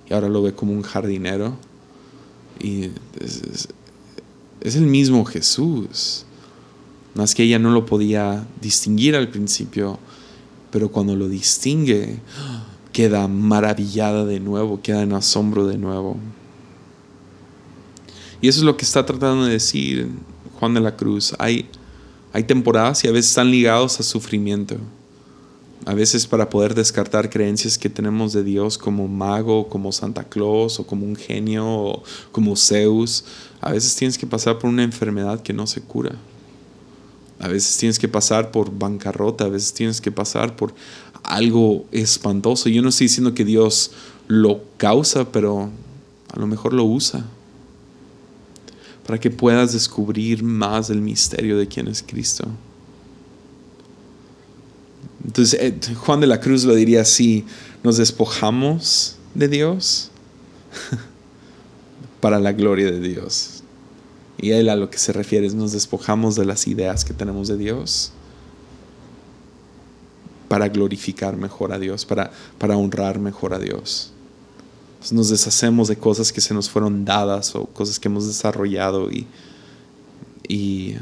y 0.09 0.13
ahora 0.13 0.29
lo 0.29 0.41
ve 0.41 0.53
como 0.53 0.71
un 0.71 0.81
jardinero. 0.81 1.55
Y 2.59 2.85
es, 3.19 3.67
es 4.61 4.75
el 4.75 4.85
mismo 4.85 5.25
Jesús. 5.25 6.25
Más 7.15 7.33
que 7.33 7.43
ella 7.43 7.59
no 7.59 7.71
lo 7.71 7.85
podía 7.85 8.45
distinguir 8.61 9.15
al 9.15 9.29
principio, 9.29 9.97
pero 10.69 10.91
cuando 10.91 11.15
lo 11.15 11.29
distingue, 11.29 12.19
queda 12.91 13.27
maravillada 13.29 14.25
de 14.25 14.41
nuevo, 14.41 14.81
queda 14.81 15.01
en 15.01 15.13
asombro 15.13 15.65
de 15.65 15.77
nuevo. 15.77 16.17
Y 18.41 18.49
eso 18.49 18.59
es 18.59 18.65
lo 18.65 18.75
que 18.75 18.83
está 18.83 19.05
tratando 19.05 19.45
de 19.45 19.53
decir 19.53 20.09
Juan 20.59 20.73
de 20.73 20.81
la 20.81 20.97
Cruz. 20.97 21.33
Hay, 21.39 21.69
hay 22.33 22.43
temporadas 22.43 23.03
y 23.05 23.07
a 23.07 23.11
veces 23.11 23.29
están 23.29 23.49
ligados 23.49 23.97
a 23.99 24.03
sufrimiento. 24.03 24.75
A 25.85 25.93
veces 25.93 26.27
para 26.27 26.49
poder 26.49 26.75
descartar 26.75 27.29
creencias 27.29 27.77
que 27.77 27.89
tenemos 27.89 28.33
de 28.33 28.43
Dios 28.43 28.77
como 28.77 29.07
mago, 29.07 29.69
como 29.69 29.91
Santa 29.93 30.25
Claus 30.25 30.79
o 30.79 30.85
como 30.85 31.05
un 31.05 31.15
genio 31.15 31.65
o 31.65 32.03
como 32.33 32.57
Zeus, 32.57 33.23
a 33.61 33.71
veces 33.71 33.95
tienes 33.95 34.17
que 34.17 34.27
pasar 34.27 34.59
por 34.59 34.69
una 34.69 34.83
enfermedad 34.83 35.41
que 35.41 35.53
no 35.53 35.65
se 35.65 35.81
cura. 35.81 36.15
A 37.39 37.47
veces 37.47 37.77
tienes 37.77 37.99
que 37.99 38.07
pasar 38.07 38.51
por 38.51 38.77
bancarrota, 38.77 39.45
a 39.45 39.49
veces 39.49 39.73
tienes 39.73 40.01
que 40.01 40.11
pasar 40.11 40.55
por 40.55 40.73
algo 41.23 41.85
espantoso. 41.91 42.69
Yo 42.69 42.81
no 42.81 42.89
estoy 42.89 43.05
diciendo 43.07 43.33
que 43.33 43.45
Dios 43.45 43.91
lo 44.27 44.61
causa, 44.77 45.31
pero 45.31 45.69
a 46.31 46.39
lo 46.39 46.47
mejor 46.47 46.73
lo 46.73 46.85
usa 46.85 47.25
para 49.05 49.19
que 49.19 49.29
puedas 49.29 49.73
descubrir 49.73 50.43
más 50.43 50.87
del 50.87 51.01
misterio 51.01 51.57
de 51.57 51.67
quién 51.67 51.87
es 51.87 52.03
Cristo. 52.05 52.47
Entonces 55.23 55.59
eh, 55.59 55.77
Juan 55.95 56.19
de 56.19 56.27
la 56.27 56.39
Cruz 56.39 56.63
lo 56.65 56.73
diría 56.75 57.01
así, 57.01 57.45
nos 57.83 57.97
despojamos 57.97 59.17
de 59.33 59.47
Dios 59.47 60.09
para 62.19 62.39
la 62.39 62.51
gloria 62.51 62.91
de 62.91 62.99
Dios. 62.99 63.54
Y 64.37 64.51
él 64.51 64.69
a 64.69 64.75
lo 64.75 64.89
que 64.89 64.97
se 64.97 65.13
refiere 65.13 65.47
es 65.47 65.53
nos 65.53 65.71
despojamos 65.71 66.35
de 66.35 66.45
las 66.45 66.67
ideas 66.67 67.05
que 67.05 67.13
tenemos 67.13 67.47
de 67.47 67.57
Dios 67.57 68.11
para 70.47 70.69
glorificar 70.69 71.37
mejor 71.37 71.73
a 71.73 71.79
Dios, 71.79 72.05
para, 72.05 72.31
para 72.57 72.77
honrar 72.77 73.19
mejor 73.19 73.53
a 73.53 73.59
Dios. 73.59 74.11
nos 75.11 75.29
deshacemos 75.29 75.87
de 75.87 75.97
cosas 75.97 76.31
que 76.31 76.41
se 76.41 76.53
nos 76.53 76.69
fueron 76.69 77.05
dadas 77.05 77.55
o 77.55 77.65
cosas 77.65 77.99
que 77.99 78.07
hemos 78.07 78.27
desarrollado 78.27 79.11
y, 79.11 79.27
y 80.47 80.95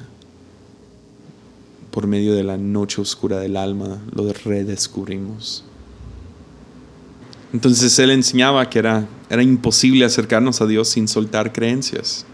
por 1.92 2.08
medio 2.08 2.34
de 2.34 2.44
la 2.44 2.58
noche 2.58 3.02
oscura 3.02 3.40
del 3.40 3.58
alma 3.58 4.02
lo 4.14 4.32
redescubrimos. 4.32 5.64
Entonces 7.54 7.98
él 8.00 8.10
enseñaba 8.10 8.68
que 8.70 8.80
era, 8.80 9.08
era 9.30 9.44
imposible 9.44 10.04
acercarnos 10.06 10.60
a 10.62 10.66
Dios 10.66 10.90
sin 10.90 11.08
soltar 11.08 11.54
creencias. 11.54 12.26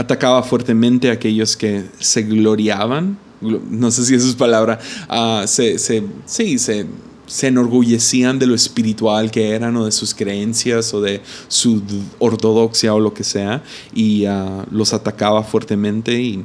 Atacaba 0.00 0.42
fuertemente 0.42 1.10
a 1.10 1.12
aquellos 1.12 1.56
que 1.56 1.84
se 1.98 2.22
gloriaban, 2.22 3.18
no 3.42 3.90
sé 3.90 4.04
si 4.06 4.14
esa 4.14 4.28
es 4.28 4.34
palabra, 4.34 4.78
uh, 5.10 5.46
se, 5.46 5.78
se, 5.78 6.02
sí, 6.24 6.58
se, 6.58 6.86
se 7.26 7.48
enorgullecían 7.48 8.38
de 8.38 8.46
lo 8.46 8.54
espiritual 8.54 9.30
que 9.30 9.50
eran 9.50 9.76
o 9.76 9.84
de 9.84 9.92
sus 9.92 10.14
creencias 10.14 10.94
o 10.94 11.02
de 11.02 11.20
su 11.48 11.82
ortodoxia 12.18 12.94
o 12.94 13.00
lo 13.00 13.12
que 13.12 13.24
sea, 13.24 13.62
y 13.92 14.26
uh, 14.26 14.64
los 14.70 14.94
atacaba 14.94 15.42
fuertemente 15.42 16.18
y 16.20 16.44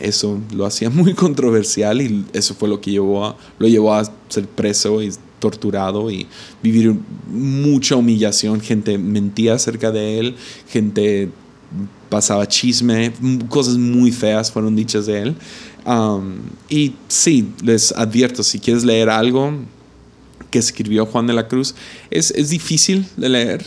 eso 0.00 0.40
lo 0.54 0.66
hacía 0.66 0.90
muy 1.00 1.14
controversial 1.14 2.00
y 2.00 2.24
eso 2.32 2.54
fue 2.54 2.68
lo 2.68 2.80
que 2.80 2.90
llevó 2.90 3.36
lo 3.58 3.68
llevó 3.68 3.94
a 3.94 4.04
ser 4.28 4.46
preso 4.46 5.02
y 5.02 5.12
torturado 5.42 6.08
y 6.08 6.28
vivir 6.62 6.94
mucha 7.28 7.96
humillación. 7.96 8.60
Gente 8.60 8.96
mentía 8.96 9.54
acerca 9.54 9.90
de 9.90 10.20
él, 10.20 10.36
gente 10.68 11.30
pasaba 12.08 12.46
chisme, 12.46 13.12
cosas 13.48 13.76
muy 13.76 14.12
feas 14.12 14.50
fueron 14.50 14.76
dichas 14.76 15.06
de 15.06 15.22
él. 15.22 15.36
y 16.68 16.94
sí, 17.08 17.52
les 17.62 17.92
advierto, 17.92 18.42
si 18.42 18.58
quieres 18.58 18.84
leer 18.84 19.10
algo 19.10 19.52
que 20.50 20.58
escribió 20.58 21.06
Juan 21.06 21.26
de 21.26 21.32
la 21.32 21.48
Cruz, 21.48 21.74
es, 22.10 22.30
es 22.32 22.50
difícil 22.50 23.06
de 23.16 23.28
leer. 23.28 23.64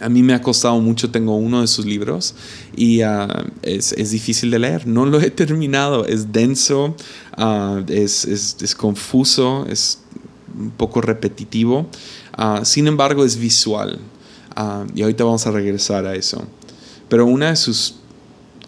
A 0.00 0.08
mí 0.08 0.22
me 0.22 0.32
ha 0.32 0.40
costado 0.40 0.80
mucho, 0.80 1.10
tengo 1.10 1.36
uno 1.36 1.60
de 1.60 1.66
sus 1.66 1.84
libros 1.84 2.34
y 2.74 3.02
ah, 3.02 3.44
es, 3.60 3.92
es, 3.92 4.10
difícil 4.10 4.50
de 4.50 4.58
leer. 4.58 4.86
No 4.86 5.04
lo 5.04 5.20
he 5.20 5.30
terminado, 5.42 6.06
es 6.06 6.32
denso, 6.32 6.96
uh, 7.36 7.84
es, 7.86 8.24
es, 8.24 8.74
confuso, 8.74 9.66
es 9.68 10.00
un 10.58 10.70
poco 10.70 11.02
repetitivo. 11.02 11.86
Uh, 12.38 12.64
sin 12.64 12.86
embargo, 12.86 13.26
es 13.26 13.36
visual. 13.36 14.00
Y 14.94 15.02
ahorita 15.02 15.24
vamos 15.24 15.46
a 15.46 15.50
regresar 15.50 16.06
a 16.06 16.14
eso. 16.14 16.42
Pero 17.08 17.26
una 17.26 17.50
de 17.50 17.56
sus 17.56 17.96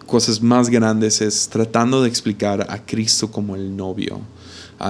cosas 0.05 0.41
más 0.41 0.69
grandes 0.69 1.21
es 1.21 1.49
tratando 1.49 2.03
de 2.03 2.09
explicar 2.09 2.67
a 2.69 2.85
Cristo 2.85 3.31
como 3.31 3.55
el 3.55 3.75
novio. 3.75 4.21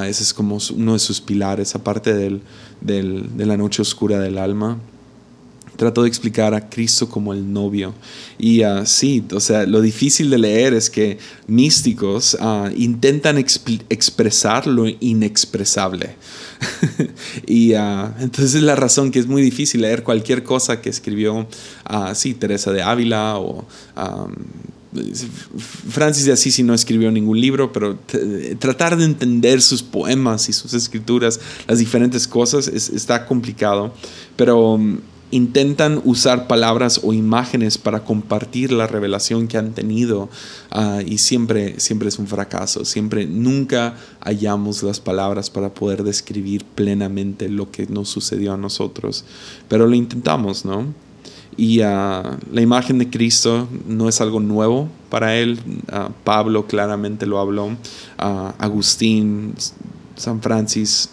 ese 0.06 0.24
es 0.24 0.34
como 0.34 0.58
uno 0.76 0.94
de 0.94 1.00
sus 1.00 1.22
pilares, 1.22 1.76
aparte 1.76 2.14
del, 2.14 2.42
del, 2.82 3.38
de 3.38 3.46
la 3.46 3.58
noche 3.58 3.82
oscura 3.82 4.20
del 4.20 4.38
alma 4.38 4.80
trato 5.84 6.04
de 6.04 6.08
explicar 6.08 6.54
a 6.54 6.70
Cristo 6.70 7.10
como 7.10 7.34
el 7.34 7.52
novio. 7.52 7.94
Y 8.38 8.62
así, 8.62 9.22
o 9.34 9.40
sea, 9.42 9.66
lo 9.66 9.82
difícil 9.82 10.30
de 10.30 10.38
leer 10.38 10.74
es 10.74 10.90
que 10.90 11.18
místicos 11.48 12.38
uh, 12.40 12.70
intentan 12.76 13.38
expresar 13.38 14.66
lo 14.66 14.86
inexpresable. 14.88 16.16
y 17.48 17.74
uh, 17.74 18.14
entonces 18.20 18.56
es 18.56 18.64
la 18.64 18.76
razón 18.76 19.12
que 19.12 19.20
es 19.20 19.28
muy 19.28 19.42
difícil 19.42 19.82
leer 19.82 20.04
cualquier 20.04 20.44
cosa 20.44 20.80
que 20.80 20.90
escribió, 20.90 21.40
uh, 21.90 22.16
sí, 22.16 22.34
Teresa 22.34 22.72
de 22.72 22.82
Ávila 22.82 23.38
o... 23.38 23.68
Francis 25.90 26.26
de 26.26 26.34
Assisi 26.34 26.62
no 26.62 26.76
escribió 26.76 27.10
ningún 27.10 27.42
libro, 27.42 27.74
pero 27.74 27.98
tratar 28.60 28.96
de 28.96 29.06
entender 29.06 29.60
sus 29.60 29.82
poemas 29.82 30.50
y 30.50 30.54
sus 30.54 30.76
escrituras, 30.76 31.40
las 31.68 31.80
diferentes 31.80 32.28
cosas, 32.28 32.68
está 32.68 33.26
complicado. 33.26 33.92
Pero 34.36 34.80
intentan 35.34 36.00
usar 36.06 36.48
palabras 36.48 37.02
o 37.04 37.12
imágenes 37.12 37.80
para 37.80 38.04
compartir 38.04 38.72
la 38.72 38.86
revelación 38.86 39.48
que 39.48 39.58
han 39.58 39.74
tenido 39.74 40.30
ah, 40.70 41.02
y 41.04 41.18
siempre, 41.18 41.80
siempre 41.80 42.10
es 42.10 42.20
un 42.20 42.28
fracaso, 42.28 42.86
siempre, 42.86 43.26
nunca 43.26 43.96
hallamos 44.22 44.84
las 44.84 45.00
palabras 45.00 45.50
para 45.50 45.74
poder 45.74 46.04
describir 46.04 46.64
plenamente 46.64 47.50
lo 47.50 47.72
que 47.72 47.88
nos 47.88 48.10
sucedió 48.10 48.54
a 48.54 48.58
nosotros, 48.58 49.26
pero 49.68 49.88
lo 49.88 49.96
intentamos, 49.96 50.66
¿no? 50.66 50.94
Y 51.58 51.82
ah, 51.82 52.38
la 52.52 52.62
imagen 52.62 53.00
de 53.00 53.10
Cristo 53.10 53.68
no 53.88 54.10
es 54.10 54.22
algo 54.22 54.40
nuevo 54.40 54.90
para 55.10 55.36
él. 55.36 55.60
Ah, 55.92 56.10
Pablo 56.24 56.66
claramente 56.68 57.26
lo 57.26 57.40
habló. 57.40 57.78
Agustín, 58.18 59.54
San 60.16 60.42
Francis 60.42 61.10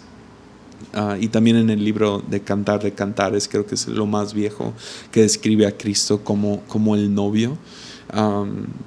Ah, 0.93 1.17
y 1.19 1.27
también 1.27 1.57
en 1.57 1.69
el 1.69 1.83
libro 1.83 2.23
de 2.27 2.41
Cantar 2.41 2.81
de 2.83 2.93
Cantares, 2.93 3.47
creo 3.47 3.65
que 3.65 3.75
es 3.75 3.87
lo 3.87 4.05
más 4.05 4.33
viejo, 4.33 4.73
que 5.11 5.21
describe 5.21 5.65
a 5.65 5.77
Cristo 5.77 6.23
como, 6.23 6.61
como 6.67 6.95
el 6.95 7.13
novio. 7.13 7.57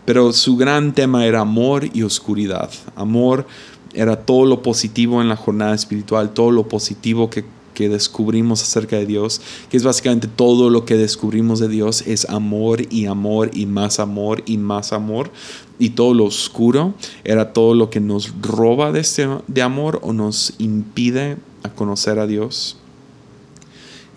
pero 0.04 0.32
su 0.32 0.56
gran 0.56 0.92
tema 0.92 1.24
era 1.26 1.40
amor 1.40 1.88
y 1.92 2.02
oscuridad. 2.02 2.70
Amor 2.94 3.46
era 3.94 4.16
todo 4.16 4.44
lo 4.44 4.62
positivo 4.62 5.22
en 5.22 5.28
la 5.28 5.36
jornada 5.36 5.74
espiritual, 5.74 6.34
todo 6.34 6.50
lo 6.50 6.68
positivo 6.68 7.30
que, 7.30 7.44
que 7.74 7.88
descubrimos 7.88 8.62
acerca 8.62 8.96
de 8.96 9.06
Dios, 9.06 9.40
que 9.70 9.76
es 9.76 9.84
básicamente 9.84 10.28
todo 10.28 10.70
lo 10.70 10.84
que 10.84 10.96
descubrimos 10.96 11.60
de 11.60 11.68
Dios, 11.68 12.02
es 12.06 12.28
amor 12.28 12.82
y 12.90 13.06
amor 13.06 13.50
y 13.52 13.66
más 13.66 14.00
amor 14.00 14.42
y 14.46 14.58
más 14.58 14.92
amor. 14.92 15.30
Y 15.78 15.90
todo 15.90 16.14
lo 16.14 16.24
oscuro 16.24 16.94
era 17.24 17.52
todo 17.52 17.74
lo 17.74 17.90
que 17.90 18.00
nos 18.00 18.32
roba 18.40 18.92
de, 18.92 19.00
este, 19.00 19.28
de 19.48 19.62
amor 19.62 20.00
o 20.02 20.12
nos 20.12 20.54
impide 20.58 21.36
a 21.64 21.70
conocer 21.70 22.20
a 22.20 22.26
Dios. 22.28 22.76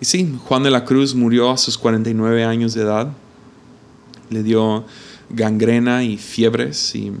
Y 0.00 0.04
sí, 0.04 0.32
Juan 0.44 0.62
de 0.62 0.70
la 0.70 0.84
Cruz 0.84 1.14
murió 1.14 1.50
a 1.50 1.56
sus 1.56 1.76
49 1.76 2.44
años 2.44 2.74
de 2.74 2.82
edad. 2.82 3.08
Le 4.30 4.42
dio 4.44 4.84
gangrena 5.30 6.04
y 6.04 6.18
fiebres 6.18 6.94
y 6.94 7.12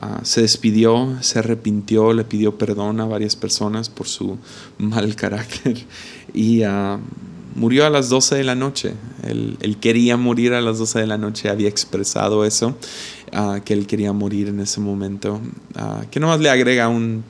ah, 0.00 0.20
se 0.22 0.42
despidió, 0.42 1.16
se 1.22 1.40
arrepintió, 1.40 2.12
le 2.12 2.24
pidió 2.24 2.56
perdón 2.56 3.00
a 3.00 3.06
varias 3.06 3.34
personas 3.34 3.88
por 3.88 4.06
su 4.06 4.38
mal 4.78 5.16
carácter 5.16 5.78
y 6.32 6.62
ah, 6.62 6.98
murió 7.54 7.86
a 7.86 7.90
las 7.90 8.10
12 8.10 8.36
de 8.36 8.44
la 8.44 8.54
noche. 8.54 8.94
Él, 9.24 9.78
quería 9.80 10.16
morir 10.16 10.52
a 10.52 10.60
las 10.60 10.78
12 10.78 11.00
de 11.00 11.06
la 11.06 11.18
noche, 11.18 11.48
había 11.48 11.68
expresado 11.68 12.44
eso, 12.44 12.76
ah, 13.32 13.60
que 13.64 13.72
él 13.72 13.86
quería 13.86 14.12
morir 14.12 14.48
en 14.48 14.60
ese 14.60 14.80
momento, 14.80 15.40
que 16.10 16.20
nomás 16.20 16.38
le 16.40 16.50
agrega 16.50 16.88
un, 16.88 17.24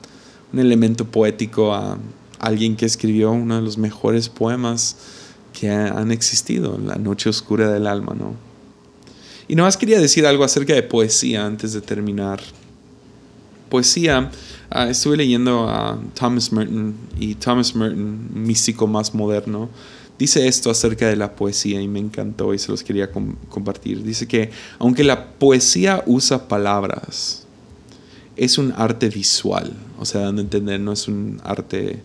un 0.53 0.59
elemento 0.59 1.05
poético 1.05 1.73
a 1.73 1.97
alguien 2.41 2.75
que 2.75 2.85
escribió 2.85 3.31
uno 3.31 3.55
de 3.55 3.61
los 3.61 3.77
mejores 3.77 4.29
poemas 4.29 4.97
que 5.57 5.69
han 5.69 6.11
existido, 6.11 6.77
La 6.77 6.95
Noche 6.95 7.29
Oscura 7.29 7.71
del 7.71 7.87
Alma, 7.87 8.15
¿no? 8.17 8.35
Y 9.47 9.55
más 9.55 9.77
quería 9.77 9.99
decir 9.99 10.25
algo 10.25 10.43
acerca 10.43 10.73
de 10.73 10.83
poesía 10.83 11.45
antes 11.45 11.73
de 11.73 11.81
terminar. 11.81 12.41
Poesía 13.69 14.29
Ah, 14.73 14.89
estuve 14.89 15.17
leyendo 15.17 15.67
a 15.67 15.99
Thomas 16.13 16.53
Merton 16.53 16.95
y 17.19 17.35
Thomas 17.35 17.75
Merton, 17.75 18.29
místico 18.33 18.87
más 18.87 19.13
moderno, 19.13 19.69
dice 20.17 20.47
esto 20.47 20.69
acerca 20.69 21.09
de 21.09 21.17
la 21.17 21.35
poesía 21.35 21.81
y 21.81 21.89
me 21.89 21.99
encantó 21.99 22.53
y 22.53 22.57
se 22.57 22.71
los 22.71 22.81
quería 22.81 23.11
compartir. 23.11 24.01
Dice 24.01 24.29
que 24.29 24.49
aunque 24.79 25.03
la 25.03 25.33
poesía 25.33 26.01
usa 26.05 26.47
palabras, 26.47 27.45
es 28.37 28.57
un 28.57 28.73
arte 28.77 29.09
visual, 29.09 29.73
o 29.99 30.05
sea, 30.05 30.21
dando 30.21 30.41
a 30.41 30.45
entender, 30.45 30.79
no 30.79 30.93
es 30.93 31.09
un 31.09 31.41
arte 31.43 32.01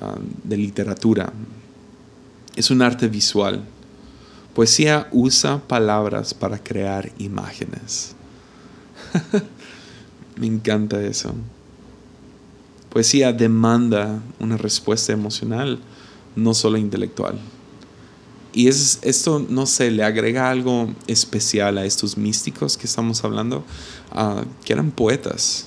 ah, 0.00 0.16
de 0.44 0.56
literatura, 0.56 1.32
es 2.56 2.70
un 2.70 2.82
arte 2.82 3.08
visual. 3.08 3.62
Poesía 4.54 5.08
usa 5.12 5.58
palabras 5.58 6.32
para 6.32 6.58
crear 6.58 7.12
imágenes. 7.18 8.14
Me 10.36 10.46
encanta 10.46 11.02
eso. 11.02 11.34
Poesía 12.90 13.32
demanda 13.32 14.22
una 14.40 14.56
respuesta 14.56 15.12
emocional, 15.12 15.78
no 16.34 16.54
solo 16.54 16.78
intelectual. 16.78 17.38
Y 18.54 18.68
es, 18.68 19.00
esto, 19.02 19.44
no 19.50 19.66
sé, 19.66 19.90
le 19.90 20.02
agrega 20.02 20.48
algo 20.48 20.88
especial 21.06 21.76
a 21.76 21.84
estos 21.84 22.16
místicos 22.16 22.78
que 22.78 22.86
estamos 22.86 23.22
hablando, 23.22 23.64
ah, 24.12 24.44
que 24.64 24.72
eran 24.72 24.90
poetas. 24.92 25.66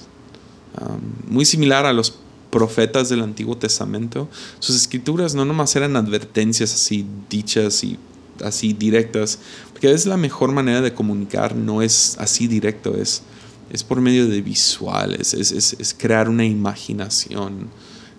Ah, 0.76 0.98
muy 1.28 1.46
similar 1.46 1.86
a 1.86 1.94
los 1.94 2.15
profetas 2.50 3.10
del 3.10 3.22
Antiguo 3.22 3.58
Testamento. 3.58 4.28
Sus 4.60 4.76
escrituras 4.76 5.36
no 5.36 5.46
nomás 5.46 5.76
eran 5.76 5.96
advertencias 5.96 6.74
así 6.74 7.06
dichas 7.30 7.84
y 7.84 7.98
así 8.44 8.74
directas, 8.74 9.40
porque 9.72 9.92
es 9.92 10.06
la 10.06 10.18
mejor 10.18 10.52
manera 10.52 10.82
de 10.82 10.94
comunicar, 10.94 11.56
no 11.56 11.82
es 11.82 12.16
así 12.20 12.48
directo, 12.48 12.96
es 12.96 13.24
es 13.70 13.84
por 13.84 14.02
medio 14.02 14.28
de 14.28 14.42
visuales, 14.42 15.34
es, 15.34 15.96
crear 15.98 16.28
una 16.28 16.46
imaginación 16.46 17.70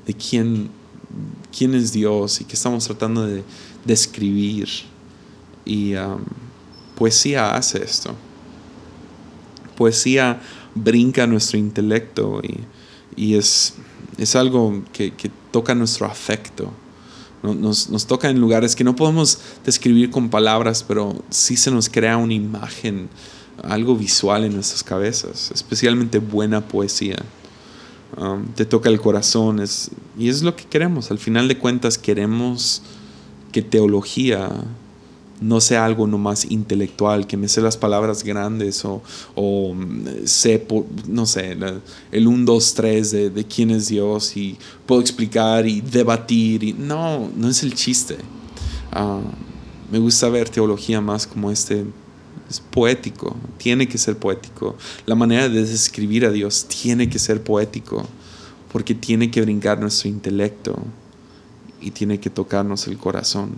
de 0.06 0.14
quién, 0.14 0.70
quién, 1.56 1.74
es 1.74 1.92
Dios 1.92 2.40
y 2.40 2.44
qué 2.44 2.54
estamos 2.54 2.84
tratando 2.84 3.26
de 3.26 3.42
describir. 3.84 4.68
y 5.64 5.94
um, 5.94 6.20
poesía 6.96 7.54
hace 7.54 7.82
esto. 7.82 8.14
Poesía 9.76 10.40
brinca 10.74 11.26
nuestro 11.26 11.58
intelecto 11.58 12.40
y, 13.16 13.34
es, 13.34 13.74
es, 14.20 14.36
algo 14.36 14.82
que, 14.92 15.12
toca 15.50 15.74
nuestro 15.74 16.06
afecto. 16.06 16.72
Nos, 17.42 17.88
nos, 17.88 18.06
toca 18.06 18.28
en 18.28 18.38
lugares 18.38 18.76
que 18.76 18.84
no 18.84 18.94
podemos 18.94 19.38
describir 19.64 20.10
con 20.10 20.28
palabras, 20.28 20.84
pero 20.86 21.24
sí 21.30 21.56
se 21.56 21.70
nos 21.70 21.88
crea 21.88 22.18
una 22.18 22.34
imagen 22.34 23.08
algo 23.62 23.96
visual 23.96 24.44
en 24.44 24.54
nuestras 24.54 24.82
cabezas, 24.82 25.50
especialmente 25.52 26.18
buena 26.18 26.66
poesía. 26.66 27.16
Um, 28.16 28.46
te 28.54 28.64
toca 28.64 28.88
el 28.88 29.00
corazón 29.00 29.60
es, 29.60 29.90
y 30.18 30.28
es 30.28 30.42
lo 30.42 30.56
que 30.56 30.64
queremos. 30.64 31.10
Al 31.10 31.18
final 31.18 31.48
de 31.48 31.58
cuentas 31.58 31.96
queremos 31.96 32.82
que 33.52 33.62
teología 33.62 34.50
no 35.40 35.60
sea 35.60 35.84
algo 35.84 36.06
nomás 36.06 36.50
intelectual, 36.50 37.26
que 37.26 37.36
me 37.36 37.48
sé 37.48 37.60
las 37.60 37.76
palabras 37.76 38.22
grandes 38.24 38.84
o, 38.84 39.02
o 39.34 39.74
mm, 39.74 40.26
sé, 40.26 40.66
no 41.08 41.26
sé, 41.26 41.56
el 42.12 42.26
1, 42.26 42.44
2, 42.44 42.74
3 42.74 43.10
de, 43.10 43.46
quién 43.48 43.70
es 43.70 43.88
Dios 43.88 44.36
y 44.36 44.56
puedo 44.86 45.00
explicar 45.00 45.66
y 45.66 45.80
debatir. 45.80 46.62
Y, 46.62 46.72
no, 46.74 47.30
no 47.36 47.48
es 47.48 47.62
el 47.62 47.74
chiste. 47.74 48.16
Uh, 48.94 49.22
me 49.90 49.98
gusta 49.98 50.28
ver 50.28 50.48
teología 50.48 51.00
más 51.00 51.26
como 51.26 51.50
este 51.50 51.84
es 52.48 52.60
poético, 52.60 53.36
tiene 53.58 53.88
que 53.88 53.96
ser 53.96 54.16
poético. 54.16 54.76
La 55.06 55.14
manera 55.14 55.48
de 55.48 55.64
describir 55.64 56.26
a 56.26 56.30
Dios 56.30 56.66
tiene 56.66 57.08
que 57.08 57.18
ser 57.18 57.42
poético, 57.42 58.06
porque 58.72 58.94
tiene 58.94 59.30
que 59.30 59.40
brincar 59.40 59.80
nuestro 59.80 60.08
intelecto 60.08 60.76
y 61.80 61.92
tiene 61.92 62.18
que 62.18 62.28
tocarnos 62.28 62.88
el 62.88 62.98
corazón. 62.98 63.56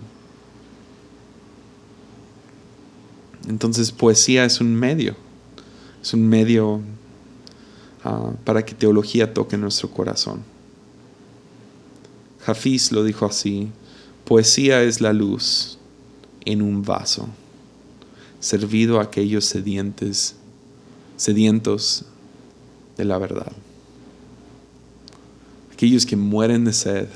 Entonces 3.47 3.91
poesía 3.91 4.45
es 4.45 4.61
un 4.61 4.73
medio, 4.73 5.15
es 6.01 6.13
un 6.13 6.27
medio 6.27 6.81
ah, 8.03 8.31
para 8.43 8.65
que 8.65 8.73
teología 8.73 9.33
toque 9.33 9.57
nuestro 9.57 9.89
corazón. 9.89 10.41
Hafiz 12.45 12.91
lo 12.91 13.03
dijo 13.03 13.25
así, 13.25 13.69
poesía 14.25 14.83
es 14.83 15.01
la 15.01 15.13
luz 15.13 15.77
en 16.45 16.61
un 16.61 16.83
vaso 16.83 17.27
servido 18.43 18.99
a 18.99 19.03
aquellos 19.03 19.45
sedientes, 19.45 20.35
sedientos 21.15 22.03
de 22.97 23.05
la 23.05 23.17
verdad. 23.17 23.53
Aquellos 25.71 26.05
que 26.05 26.17
mueren 26.17 26.65
de 26.65 26.73
sed 26.73 27.07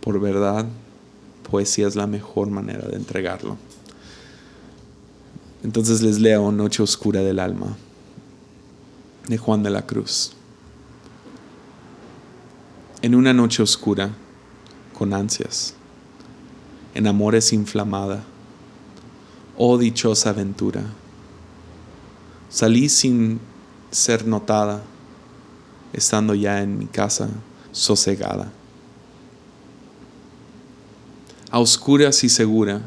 por 0.00 0.20
verdad, 0.20 0.66
poesía 1.48 1.86
es 1.86 1.94
la 1.94 2.08
mejor 2.08 2.50
manera 2.50 2.88
de 2.88 2.96
entregarlo. 2.96 3.56
Entonces 5.62 6.02
les 6.02 6.18
leo 6.18 6.50
Noche 6.50 6.82
Oscura 6.82 7.20
del 7.20 7.38
Alma 7.38 7.76
de 9.28 9.38
Juan 9.38 9.62
de 9.62 9.70
la 9.70 9.82
Cruz. 9.82 10.32
En 13.02 13.14
una 13.14 13.32
noche 13.32 13.62
oscura, 13.62 14.10
con 14.92 15.12
ansias, 15.12 15.74
en 16.94 17.06
amores 17.06 17.52
inflamada, 17.52 18.24
Oh 19.56 19.76
dichosa 19.76 20.30
aventura. 20.30 20.82
Salí 22.48 22.88
sin 22.88 23.38
ser 23.90 24.26
notada, 24.26 24.82
estando 25.92 26.34
ya 26.34 26.62
en 26.62 26.78
mi 26.78 26.86
casa 26.86 27.28
sosegada. 27.70 28.50
A 31.50 31.58
oscuras 31.58 32.24
y 32.24 32.28
segura, 32.28 32.80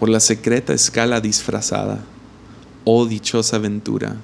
por 0.00 0.08
la 0.08 0.18
secreta 0.18 0.72
escala 0.72 1.20
disfrazada, 1.20 2.02
oh 2.86 3.04
dichosa 3.04 3.56
aventura, 3.56 4.16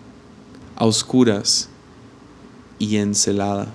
a 0.75 0.87
oscuras 0.87 1.69
y 2.79 2.97
encelada, 2.97 3.67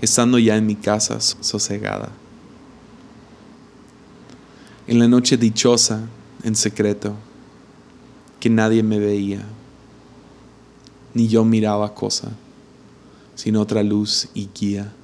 estando 0.00 0.38
ya 0.38 0.56
en 0.56 0.64
mi 0.64 0.74
casa 0.74 1.20
sosegada. 1.20 2.08
En 4.86 4.98
la 4.98 5.06
noche 5.06 5.36
dichosa, 5.36 6.00
en 6.42 6.56
secreto, 6.56 7.14
que 8.40 8.48
nadie 8.48 8.82
me 8.82 8.98
veía, 8.98 9.44
ni 11.12 11.28
yo 11.28 11.44
miraba 11.44 11.92
cosa, 11.92 12.30
sino 13.34 13.60
otra 13.60 13.82
luz 13.82 14.28
y 14.32 14.48
guía, 14.58 14.94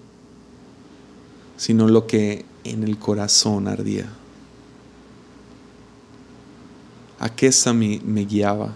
sino 1.59 1.87
lo 1.87 2.07
que 2.07 2.47
en 2.65 2.83
el 2.83 2.99
corazón 2.99 3.69
ardía. 3.69 4.07
Aquesta 7.23 7.73
me, 7.73 8.01
me 8.05 8.25
guiaba, 8.25 8.75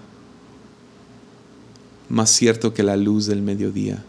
más 2.09 2.31
cierto 2.31 2.73
que 2.73 2.85
la 2.85 2.97
luz 2.97 3.27
del 3.27 3.43
mediodía, 3.43 4.05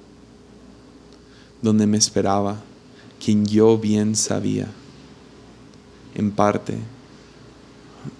donde 1.64 1.88
me 1.88 1.98
esperaba 1.98 2.60
quien 3.20 3.48
yo 3.48 3.80
bien 3.80 4.16
sabía, 4.16 4.68
en 6.14 6.30
parte 6.30 6.78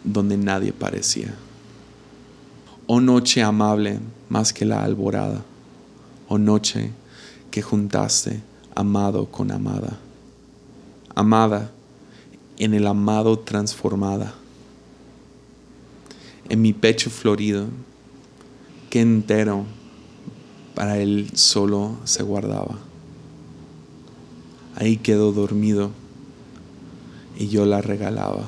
donde 0.04 0.38
nadie 0.38 0.74
parecía. 0.74 1.36
Oh 2.88 3.00
noche 3.00 3.44
amable 3.44 4.00
más 4.28 4.52
que 4.54 4.66
la 4.66 4.84
alborada, 4.84 5.44
oh 6.30 6.40
noche 6.40 6.90
que 7.52 7.62
juntaste 7.62 8.42
amado 8.74 9.28
con 9.28 9.52
amada, 9.52 10.00
amada 11.14 11.70
en 12.58 12.74
el 12.74 12.88
amado 12.88 13.38
transformada, 13.38 14.34
en 16.50 16.62
mi 16.62 16.74
pecho 16.74 17.10
florido, 17.10 17.68
que 18.90 19.02
entero 19.02 19.66
para 20.76 20.98
él 20.98 21.30
solo 21.34 21.98
se 22.04 22.24
guardaba. 22.24 22.80
Ahí 24.76 24.98
quedó 24.98 25.32
dormido 25.32 25.92
y 27.38 27.48
yo 27.48 27.66
la 27.66 27.82
regalaba 27.82 28.48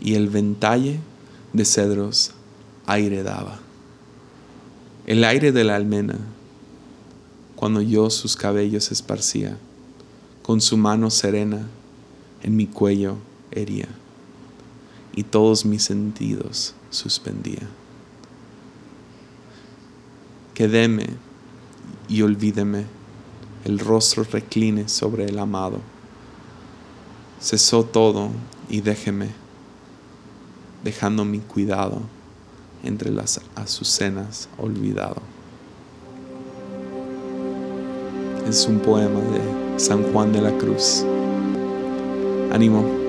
y 0.00 0.14
el 0.14 0.28
ventalle 0.28 1.00
de 1.52 1.64
cedros 1.64 2.32
aire 2.86 3.22
daba. 3.22 3.60
El 5.06 5.24
aire 5.24 5.52
de 5.52 5.64
la 5.64 5.76
almena, 5.76 6.18
cuando 7.56 7.80
yo 7.80 8.10
sus 8.10 8.36
cabellos 8.36 8.90
esparcía, 8.90 9.58
con 10.42 10.60
su 10.60 10.76
mano 10.76 11.10
serena 11.10 11.66
en 12.42 12.56
mi 12.56 12.66
cuello 12.66 13.16
hería, 13.50 13.88
y 15.20 15.22
todos 15.22 15.66
mis 15.66 15.84
sentidos 15.84 16.72
suspendía. 16.88 17.68
Quedéme 20.54 21.08
y 22.08 22.22
olvídeme, 22.22 22.86
el 23.66 23.78
rostro 23.80 24.24
recline 24.24 24.88
sobre 24.88 25.26
el 25.26 25.38
amado. 25.38 25.80
Cesó 27.38 27.84
todo 27.84 28.30
y 28.70 28.80
déjeme 28.80 29.28
dejando 30.84 31.26
mi 31.26 31.40
cuidado 31.40 32.00
entre 32.82 33.10
las 33.10 33.42
azucenas 33.56 34.48
olvidado. 34.56 35.20
Es 38.48 38.64
un 38.64 38.78
poema 38.78 39.20
de 39.20 39.78
San 39.78 40.02
Juan 40.14 40.32
de 40.32 40.40
la 40.40 40.56
Cruz. 40.56 41.04
Ánimo. 42.54 42.99